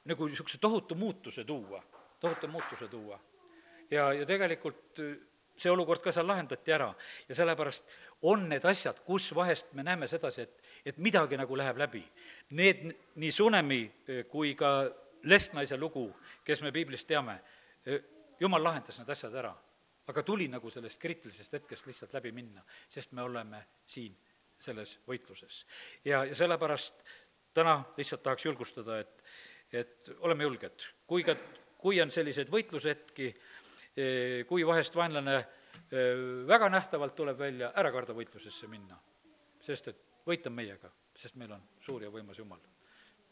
nagu 0.10 0.28
niisuguse 0.30 0.60
tohutu 0.62 0.98
muutuse 0.98 1.46
tuua, 1.48 1.82
tohutu 2.22 2.50
muutuse 2.52 2.90
tuua. 2.92 3.20
ja, 3.90 4.12
ja 4.14 4.26
tegelikult 4.30 5.02
eh, 5.02 5.16
see 5.62 5.72
olukord 5.72 6.02
ka 6.04 6.12
seal 6.12 6.28
lahendati 6.28 6.74
ära 6.74 6.90
ja 7.30 7.38
sellepärast 7.38 7.96
on 8.30 8.48
need 8.50 8.66
asjad, 8.66 9.00
kus 9.06 9.30
vahest 9.36 9.74
me 9.78 9.86
näeme 9.86 10.08
sedasi, 10.10 10.46
et, 10.46 10.62
et 10.86 10.98
midagi 10.98 11.38
nagu 11.38 11.58
läheb 11.58 11.78
läbi. 11.82 12.04
Need, 12.58 12.84
nii 13.22 13.32
Sunemi 13.32 13.82
kui 14.30 14.56
ka 14.60 14.90
Lestnaise 15.24 15.78
lugu, 15.78 16.08
kes 16.46 16.62
me 16.66 16.72
piiblist 16.74 17.08
teame, 17.08 17.38
jumal 18.42 18.64
lahendas 18.64 18.98
need 18.98 19.10
asjad 19.14 19.38
ära 19.38 19.54
aga 20.12 20.24
tuli 20.28 20.48
nagu 20.52 20.70
sellest 20.72 21.00
kriitilisest 21.02 21.58
hetkest 21.60 21.88
lihtsalt 21.88 22.14
läbi 22.18 22.32
minna, 22.36 22.64
sest 22.90 23.14
me 23.18 23.24
oleme 23.24 23.62
siin 23.88 24.16
selles 24.62 24.98
võitluses. 25.08 25.64
ja, 26.06 26.24
ja 26.26 26.36
sellepärast 26.36 27.04
täna 27.54 27.82
lihtsalt 27.98 28.24
tahaks 28.24 28.46
julgustada, 28.46 29.00
et, 29.00 29.24
et 29.72 30.12
oleme 30.20 30.44
julged. 30.44 30.86
kui 31.08 31.24
ka, 31.24 31.36
kui 31.78 32.02
on 32.02 32.12
selliseid 32.12 32.52
võitlushetki, 32.52 33.28
eh, 33.28 33.51
kui 34.48 34.66
vahest 34.68 34.96
vaenlane 34.96 35.38
eh, 35.38 36.14
väga 36.48 36.70
nähtavalt 36.70 37.16
tuleb 37.16 37.38
välja, 37.40 37.72
ära 37.76 37.92
karda 37.92 38.14
võitlusesse 38.14 38.68
minna. 38.68 39.00
sest 39.62 39.88
et 39.88 39.98
võit 40.26 40.48
on 40.48 40.54
meiega, 40.54 40.90
sest 41.16 41.36
meil 41.36 41.52
on 41.52 41.62
suur 41.80 42.04
ja 42.04 42.10
võimas 42.10 42.38
Jumal. 42.38 42.60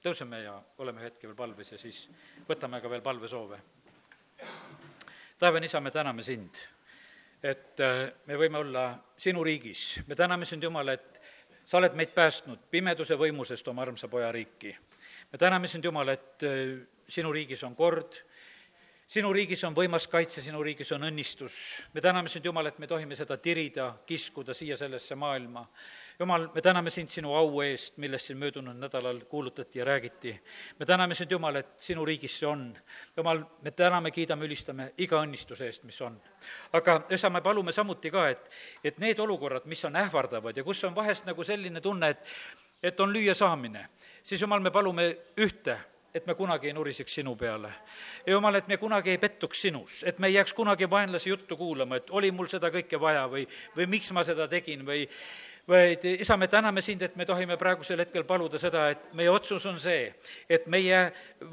tõuseme 0.03 0.43
ja 0.43 0.61
oleme 0.77 1.01
hetke 1.01 1.27
veel 1.27 1.35
palves 1.35 1.71
ja 1.71 1.77
siis 1.77 2.09
võtame 2.49 2.81
ka 2.81 2.89
veel 2.89 3.01
palvesoove 3.01 3.59
taevane 5.39 5.65
isa, 5.65 5.79
me 5.79 5.91
täname 5.91 6.23
sind, 6.23 6.57
et 7.43 7.79
äh, 7.79 8.11
me 8.27 8.37
võime 8.37 8.59
olla 8.59 8.85
sinu 9.17 9.43
riigis. 9.43 10.01
me 10.07 10.15
täname 10.15 10.45
sind, 10.45 10.63
Jumal, 10.63 10.87
et 10.89 11.21
sa 11.65 11.77
oled 11.77 11.95
meid 11.95 12.11
päästnud 12.15 12.67
pimeduse 12.71 13.15
võimusest 13.15 13.67
oma 13.67 13.81
armsa 13.81 14.07
poja 14.07 14.31
riiki. 14.31 14.75
me 15.31 15.37
täname 15.37 15.67
sind, 15.67 15.85
Jumal, 15.85 16.09
et 16.09 16.45
sinu 17.07 17.31
riigis 17.31 17.63
on 17.63 17.75
kord, 17.75 18.19
sinu 19.09 19.31
riigis 19.33 19.63
on 19.65 19.73
võimas 19.75 20.05
kaitse, 20.07 20.41
sinu 20.41 20.61
riigis 20.63 20.91
on 20.93 21.07
õnnistus. 21.07 21.55
me 21.93 22.01
täname 22.01 22.29
sind, 22.29 22.45
Jumal, 22.45 22.67
et 22.67 22.79
me 22.79 22.87
tohime 22.87 23.15
seda 23.15 23.37
tirida, 23.37 23.93
kiskuda 24.05 24.53
siia 24.53 24.77
sellesse 24.77 25.15
maailma 25.15 25.65
jumal, 26.19 26.49
me 26.53 26.61
täname 26.61 26.91
sind 26.91 27.09
sinu 27.09 27.33
au 27.33 27.61
eest, 27.63 27.97
millest 27.97 28.27
siin 28.27 28.37
möödunud 28.37 28.75
nädalal 28.75 29.21
kuulutati 29.29 29.79
ja 29.79 29.85
räägiti. 29.85 30.41
me 30.79 30.85
täname 30.85 31.15
sind, 31.15 31.31
Jumal, 31.31 31.55
et 31.55 31.67
sinu 31.77 32.05
riigis 32.05 32.39
see 32.39 32.47
on. 32.47 32.77
Jumal, 33.17 33.43
me 33.61 33.71
täname, 33.71 34.11
kiidame, 34.11 34.45
ülistame 34.45 34.91
iga 34.97 35.21
õnnistuse 35.23 35.65
eest, 35.65 35.83
mis 35.83 36.01
on. 36.01 36.21
aga 36.73 37.01
isa, 37.09 37.29
me 37.29 37.41
palume 37.41 37.71
samuti 37.71 38.11
ka, 38.11 38.29
et, 38.29 38.49
et 38.83 38.97
need 38.99 39.19
olukorrad, 39.19 39.65
mis 39.65 39.85
on 39.85 39.95
ähvardavad 39.95 40.57
ja 40.57 40.63
kus 40.63 40.83
on 40.83 40.95
vahest 40.95 41.25
nagu 41.25 41.43
selline 41.43 41.81
tunne, 41.81 42.09
et 42.09 42.25
et 42.83 42.99
on 42.99 43.11
lüüasaamine, 43.11 43.89
siis 44.23 44.41
Jumal, 44.41 44.59
me 44.59 44.71
palume 44.71 45.17
ühte 45.37 45.77
et 46.13 46.25
me 46.25 46.35
kunagi 46.35 46.67
ei 46.67 46.73
nuriseks 46.73 47.13
sinu 47.19 47.35
peale. 47.35 47.71
jumal, 48.27 48.55
et 48.55 48.67
me 48.67 48.77
kunagi 48.77 49.09
ei 49.09 49.17
pettuks 49.17 49.61
sinus, 49.61 50.03
et 50.03 50.19
me 50.19 50.27
ei 50.27 50.33
jääks 50.33 50.53
kunagi 50.53 50.89
vaenlase 50.89 51.29
juttu 51.29 51.57
kuulama, 51.57 51.95
et 51.95 52.09
oli 52.09 52.31
mul 52.31 52.47
seda 52.47 52.71
kõike 52.73 52.99
vaja 52.99 53.27
või, 53.29 53.45
või 53.75 53.87
miks 53.87 54.11
ma 54.11 54.23
seda 54.23 54.47
tegin 54.47 54.85
või 54.85 55.07
vaid 55.69 56.03
isa, 56.05 56.37
me 56.37 56.47
täname 56.47 56.81
sind, 56.81 57.01
et 57.01 57.15
me 57.15 57.25
tohime 57.25 57.57
praegusel 57.57 58.01
hetkel 58.01 58.23
paluda 58.27 58.57
seda, 58.59 58.87
et 58.93 59.13
meie 59.17 59.29
otsus 59.29 59.65
on 59.69 59.77
see, 59.79 60.07
et 60.49 60.65
meie 60.67 61.01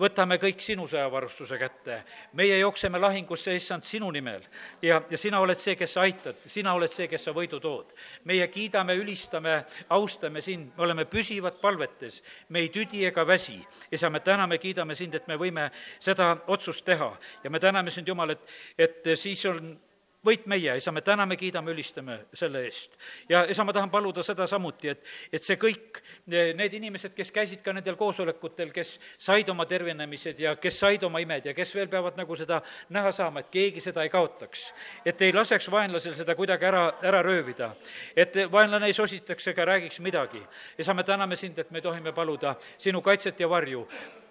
võtame 0.00 0.38
kõik 0.40 0.62
sinu 0.64 0.86
sõjavarustuse 0.88 1.58
kätte. 1.60 2.02
meie 2.32 2.58
jookseme 2.58 2.98
lahingusse, 2.98 3.54
issand, 3.56 3.84
sinu 3.84 4.10
nimel. 4.10 4.42
ja, 4.82 5.02
ja 5.10 5.18
sina 5.18 5.40
oled 5.40 5.60
see, 5.60 5.76
kes 5.76 5.92
sa 5.92 6.00
aitad, 6.00 6.36
sina 6.46 6.74
oled 6.74 6.92
see, 6.92 7.08
kes 7.08 7.24
sa 7.24 7.32
võidu 7.32 7.60
tood. 7.60 7.92
meie 8.24 8.48
kiidame, 8.48 8.96
ülistame, 8.96 9.64
austame 9.88 10.40
sind, 10.40 10.72
me 10.76 10.84
oleme 10.84 11.04
püsivad 11.04 11.60
palvetes, 11.60 12.22
me 12.48 12.60
ei 12.60 12.68
tüdi 12.68 13.04
ega 13.04 13.26
väsi. 13.26 13.60
isa, 13.92 14.10
me 14.10 14.20
täname, 14.20 14.58
kiidame 14.58 14.94
sind, 14.94 15.14
et 15.14 15.28
me 15.28 15.36
võime 15.36 15.70
seda 16.00 16.36
otsust 16.46 16.84
teha 16.84 17.12
ja 17.44 17.50
me 17.50 17.60
täname 17.60 17.90
sind, 17.90 18.08
Jumal, 18.08 18.30
et, 18.30 18.48
et 18.78 19.16
siis 19.18 19.44
on 19.44 19.76
võit 20.24 20.46
meie, 20.50 20.76
isa, 20.78 20.92
me 20.92 21.02
täname, 21.04 21.36
kiidame, 21.38 21.70
ülistame 21.74 22.18
selle 22.34 22.64
eest. 22.66 22.96
ja 23.28 23.44
isa, 23.50 23.64
ma 23.64 23.72
tahan 23.72 23.90
paluda 23.90 24.22
seda 24.26 24.46
samuti, 24.50 24.88
et, 24.88 25.04
et 25.32 25.44
see 25.44 25.58
kõik, 25.60 26.00
need 26.26 26.74
inimesed, 26.78 27.14
kes 27.16 27.32
käisid 27.34 27.62
ka 27.64 27.74
nendel 27.76 27.98
koosolekutel, 28.00 28.72
kes 28.74 28.96
said 29.18 29.48
oma 29.52 29.66
tervenemised 29.66 30.40
ja 30.42 30.56
kes 30.60 30.80
said 30.82 31.06
oma 31.06 31.22
imed 31.22 31.46
ja 31.50 31.54
kes 31.54 31.74
veel 31.74 31.88
peavad 31.92 32.18
nagu 32.18 32.36
seda 32.36 32.60
näha 32.94 33.12
saama, 33.14 33.44
et 33.44 33.52
keegi 33.54 33.84
seda 33.84 34.04
ei 34.06 34.12
kaotaks. 34.12 34.66
et 35.04 35.22
ei 35.22 35.32
laseks 35.32 35.70
vaenlasel 35.70 36.14
seda 36.14 36.34
kuidagi 36.34 36.64
ära, 36.66 36.84
ära 37.02 37.22
röövida. 37.22 37.74
et 38.16 38.34
vaenlane 38.52 38.86
ei 38.86 38.92
sositaks 38.92 39.48
ega 39.54 39.64
räägiks 39.64 40.00
midagi. 40.00 40.42
isa, 40.78 40.94
me 40.94 41.04
täname 41.04 41.36
sind, 41.36 41.58
et 41.58 41.70
me 41.70 41.80
tohime 41.80 42.12
paluda 42.12 42.56
sinu 42.78 43.02
kaitset 43.02 43.40
ja 43.40 43.48
varju 43.48 43.86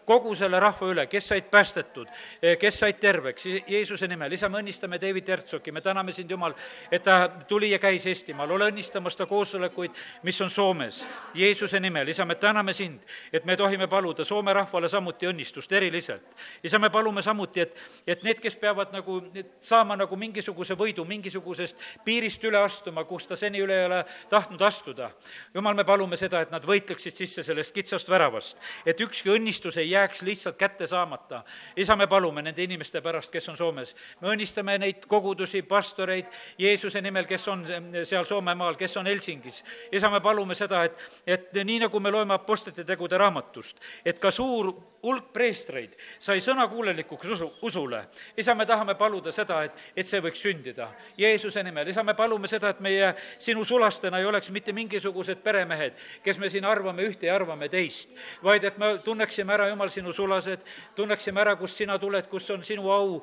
kogu 0.05 0.35
selle 0.35 0.59
rahva 0.59 0.89
üle, 0.91 1.05
kes 1.09 1.27
said 1.31 1.49
päästetud, 1.51 2.07
eh, 2.41 2.57
kes 2.59 2.79
said 2.79 2.99
terveks 3.01 3.45
Jeesuse 3.67 4.07
nimel. 4.07 4.31
isa, 4.31 4.49
me 4.49 4.59
õnnistame 4.59 5.01
David 5.01 5.27
Hertsogi, 5.27 5.71
me 5.71 5.81
täname 5.81 6.11
sind, 6.11 6.31
Jumal, 6.31 6.53
et 6.91 7.03
ta 7.03 7.29
tuli 7.47 7.71
ja 7.71 7.79
käis 7.79 8.05
Eestimaal, 8.05 8.51
ole 8.51 8.69
õnnistamas 8.71 9.17
ta 9.17 9.25
koosolekuid, 9.25 9.91
mis 10.23 10.41
on 10.41 10.49
Soomes. 10.49 11.05
Jeesuse 11.33 11.79
nimel, 11.79 12.07
isa, 12.07 12.25
me 12.25 12.35
täname 12.35 12.73
sind, 12.73 13.01
et 13.33 13.45
me 13.45 13.57
tohime 13.57 13.87
paluda 13.87 14.25
Soome 14.25 14.53
rahvale 14.53 14.89
samuti 14.89 15.27
õnnistust 15.27 15.71
eriliselt. 15.71 16.23
isa, 16.63 16.79
me 16.79 16.89
palume 16.89 17.21
samuti, 17.21 17.59
et, 17.59 17.77
et 18.07 18.23
need, 18.23 18.39
kes 18.39 18.55
peavad 18.55 18.93
nagu 18.93 19.21
saama 19.61 19.95
nagu 19.95 20.15
mingisuguse 20.15 20.73
võidu, 20.73 21.05
mingisugusest 21.05 21.75
piirist 22.05 22.43
üle 22.43 22.57
astuma, 22.57 23.03
kus 23.03 23.27
ta 23.27 23.35
seni 23.35 23.61
üle 23.61 23.79
ei 23.79 23.85
ole 23.85 24.05
tahtnud 24.29 24.61
astuda. 24.61 25.11
jumal, 25.53 25.73
me 25.73 25.83
palume 25.83 26.17
seda, 26.17 26.41
et 26.41 26.51
nad 26.51 26.63
võitleksid 26.63 27.15
sisse 27.15 27.43
sellest 27.43 27.73
kitsast 27.73 28.09
väravast, 28.09 28.57
et 28.85 29.01
ükski 29.01 29.29
õnnistus 29.29 29.77
ei 29.77 29.94
jääks 29.95 30.21
lihtsalt 30.27 30.57
kätte 30.59 30.87
saamata. 30.87 31.43
isa, 31.75 31.95
me 31.95 32.07
palume 32.07 32.41
nende 32.41 32.63
inimeste 32.63 33.01
pärast, 33.01 33.31
kes 33.31 33.49
on 33.49 33.57
Soomes. 33.57 33.95
me 34.21 34.29
õnnistame 34.33 34.77
neid 34.79 35.05
kogudusi, 35.07 35.61
pastoreid 35.61 36.25
Jeesuse 36.57 37.01
nimel, 37.01 37.25
kes 37.25 37.47
on 37.47 37.65
seal 38.03 38.25
Soomemaal, 38.25 38.75
kes 38.75 38.97
on 38.97 39.07
Helsingis. 39.07 39.63
isa, 39.91 40.09
me 40.09 40.21
palume 40.21 40.55
seda, 40.55 40.83
et, 40.83 40.99
et 41.27 41.53
nii, 41.63 41.79
nagu 41.87 41.99
me 41.99 42.11
loeme 42.11 42.33
Apostlite 42.33 42.83
tegude 42.83 43.17
raamatust, 43.17 43.79
et 44.05 44.19
ka 44.19 44.31
suur 44.31 44.73
hulk 45.05 45.29
preestreid 45.33 45.93
sai 46.19 46.41
sõnakuulelikuks 46.41 47.29
usu, 47.35 47.49
usule. 47.61 48.01
isa, 48.37 48.55
me 48.55 48.65
tahame 48.65 48.95
paluda 48.95 49.31
seda, 49.31 49.61
et, 49.67 49.83
et 49.95 50.07
see 50.07 50.21
võiks 50.23 50.41
sündida 50.41 50.89
Jeesuse 51.17 51.63
nimel. 51.63 51.87
isa, 51.87 52.03
me 52.03 52.15
palume 52.17 52.49
seda, 52.51 52.73
et 52.73 52.81
meie 52.83 53.13
sinu 53.39 53.65
sulastena 53.65 54.19
ei 54.19 54.25
oleks 54.25 54.49
mitte 54.49 54.73
mingisugused 54.73 55.43
peremehed, 55.45 55.99
kes 56.23 56.39
me 56.41 56.49
siin 56.49 56.65
arvame 56.65 57.05
ühte 57.05 57.29
ja 57.29 57.35
arvame 57.37 57.69
teist, 57.69 58.13
vaid 58.43 58.63
et 58.65 58.77
me 58.81 58.95
tunneksime 59.03 59.53
ära, 59.53 59.69
Jumal, 59.85 59.93
sinu 59.93 60.13
sulased, 60.13 60.63
tunneksime 60.95 61.41
ära, 61.41 61.55
kust 61.55 61.77
sina 61.77 61.97
tuled, 61.99 62.27
kus 62.29 62.49
on 62.51 62.63
sinu 62.63 62.89
au, 62.91 63.21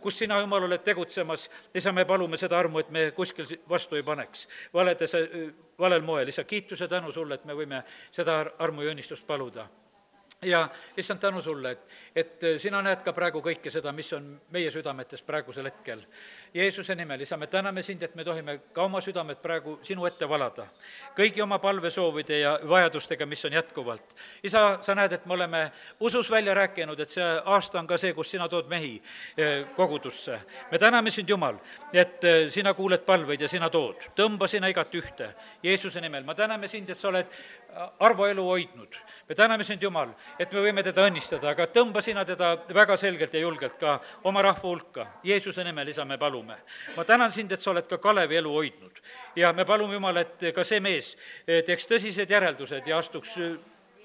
kus 0.00 0.18
sina, 0.18 0.40
Jumal, 0.40 0.66
oled 0.68 0.82
tegutsemas. 0.84 1.48
isa, 1.74 1.92
me 1.92 2.04
palume 2.04 2.36
seda 2.36 2.58
armu, 2.58 2.80
et 2.80 2.90
me 2.90 3.10
kuskil 3.12 3.46
vastu 3.68 3.96
ei 3.96 4.02
paneks 4.02 4.48
valedes, 4.74 5.12
valel 5.78 6.02
moel. 6.02 6.28
isa, 6.28 6.44
kiituse 6.44 6.88
tänu 6.88 7.12
sulle, 7.12 7.34
et 7.34 7.44
me 7.44 7.54
võime 7.54 7.82
seda 8.10 8.44
armu 8.58 8.82
ja 8.82 8.92
õnnistust 8.92 9.26
paluda 9.26 9.68
ja 10.42 10.68
issand, 10.96 11.18
tänu 11.18 11.40
sulle, 11.42 11.70
et, 11.70 11.86
et 12.14 12.44
sina 12.60 12.82
näed 12.82 13.00
ka 13.04 13.12
praegu 13.12 13.40
kõike 13.40 13.70
seda, 13.72 13.92
mis 13.92 14.12
on 14.12 14.34
meie 14.52 14.70
südametes 14.70 15.22
praegusel 15.24 15.64
hetkel. 15.64 16.02
Jeesuse 16.56 16.94
nimel, 16.94 17.20
isa, 17.20 17.36
me 17.36 17.46
täname 17.52 17.82
sind, 17.82 18.02
et 18.02 18.14
me 18.16 18.24
tohime 18.24 18.54
ka 18.72 18.86
oma 18.86 19.00
südamed 19.04 19.42
praegu 19.42 19.74
sinu 19.84 20.06
ette 20.08 20.24
valada. 20.28 20.64
kõigi 21.16 21.42
oma 21.44 21.58
palvesoovide 21.60 22.38
ja 22.38 22.54
vajadustega, 22.64 23.26
mis 23.26 23.44
on 23.44 23.52
jätkuvalt. 23.52 24.14
isa, 24.42 24.78
sa 24.80 24.94
näed, 24.94 25.12
et 25.12 25.26
me 25.26 25.34
oleme 25.34 25.72
usus 26.00 26.30
välja 26.30 26.54
rääkinud, 26.54 27.00
et 27.00 27.10
see 27.10 27.26
aasta 27.44 27.78
on 27.78 27.86
ka 27.86 27.98
see, 27.98 28.14
kus 28.14 28.30
sina 28.30 28.48
tood 28.48 28.68
mehi 28.68 29.02
eh, 29.36 29.66
kogudusse. 29.76 30.40
me 30.70 30.78
täname 30.78 31.10
sind, 31.10 31.28
Jumal, 31.28 31.58
et 31.92 32.24
eh, 32.24 32.48
sina 32.50 32.74
kuuled 32.74 33.04
palveid 33.04 33.40
ja 33.40 33.48
sina 33.48 33.70
tood. 33.70 34.08
tõmba 34.16 34.48
sina 34.48 34.68
igat 34.68 34.94
ühte. 34.94 35.34
Jeesuse 35.62 36.00
nimel, 36.00 36.24
ma 36.24 36.34
täname 36.34 36.68
sind, 36.68 36.90
et 36.90 36.98
sa 36.98 37.08
oled 37.08 37.26
Arvo 37.98 38.26
elu 38.26 38.44
hoidnud. 38.44 38.96
me 39.28 39.34
täname 39.34 39.64
sind, 39.64 39.82
Jumal, 39.82 40.08
et 40.38 40.52
me 40.52 40.60
võime 40.64 40.82
teda 40.82 41.04
õnnistada, 41.10 41.50
aga 41.50 41.66
tõmba 41.66 42.00
sina 42.00 42.24
teda 42.24 42.54
väga 42.74 42.96
selgelt 42.96 43.34
ja 43.34 43.40
julgelt 43.40 43.76
ka 43.80 43.98
oma 44.24 44.42
rahva 44.42 44.62
hulka. 44.62 45.06
Jeesuse 45.24 45.64
nimel, 45.64 45.88
isa, 45.88 46.04
me 46.04 46.18
palume. 46.18 46.56
ma 46.96 47.04
tänan 47.04 47.32
sind, 47.32 47.52
et 47.52 47.60
sa 47.60 47.70
oled 47.70 47.86
ka 47.86 47.98
Kalevi 47.98 48.36
elu 48.36 48.52
hoidnud. 48.52 49.00
ja 49.36 49.52
me 49.52 49.64
palume, 49.64 49.94
Jumal, 49.94 50.16
et 50.16 50.54
ka 50.54 50.64
see 50.64 50.80
mees 50.80 51.16
eh, 51.46 51.64
teeks 51.64 51.86
tõsised 51.86 52.30
järeldused 52.30 52.86
ja 52.86 52.98
astuks 52.98 53.36
eh, 53.36 53.58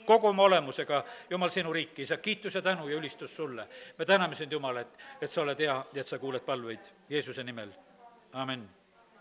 kogu 0.06 0.28
oma 0.28 0.44
olemusega, 0.44 1.04
Jumal, 1.30 1.50
sinu 1.50 1.74
riiki, 1.74 2.02
isa, 2.02 2.18
kiitus 2.18 2.56
ja 2.56 2.62
tänu 2.62 2.90
ja 2.90 2.98
ülistus 2.98 3.36
sulle. 3.36 3.68
me 3.98 4.06
täname 4.06 4.36
sind, 4.36 4.52
Jumal, 4.52 4.78
et, 4.78 5.00
et 5.22 5.32
sa 5.32 5.42
oled 5.42 5.60
hea 5.60 5.80
ja 5.94 6.02
et 6.02 6.08
sa 6.08 6.20
kuuled 6.20 6.44
palveid 6.44 6.94
Jeesuse 7.10 7.44
nimel, 7.44 7.72
amin 8.34 8.81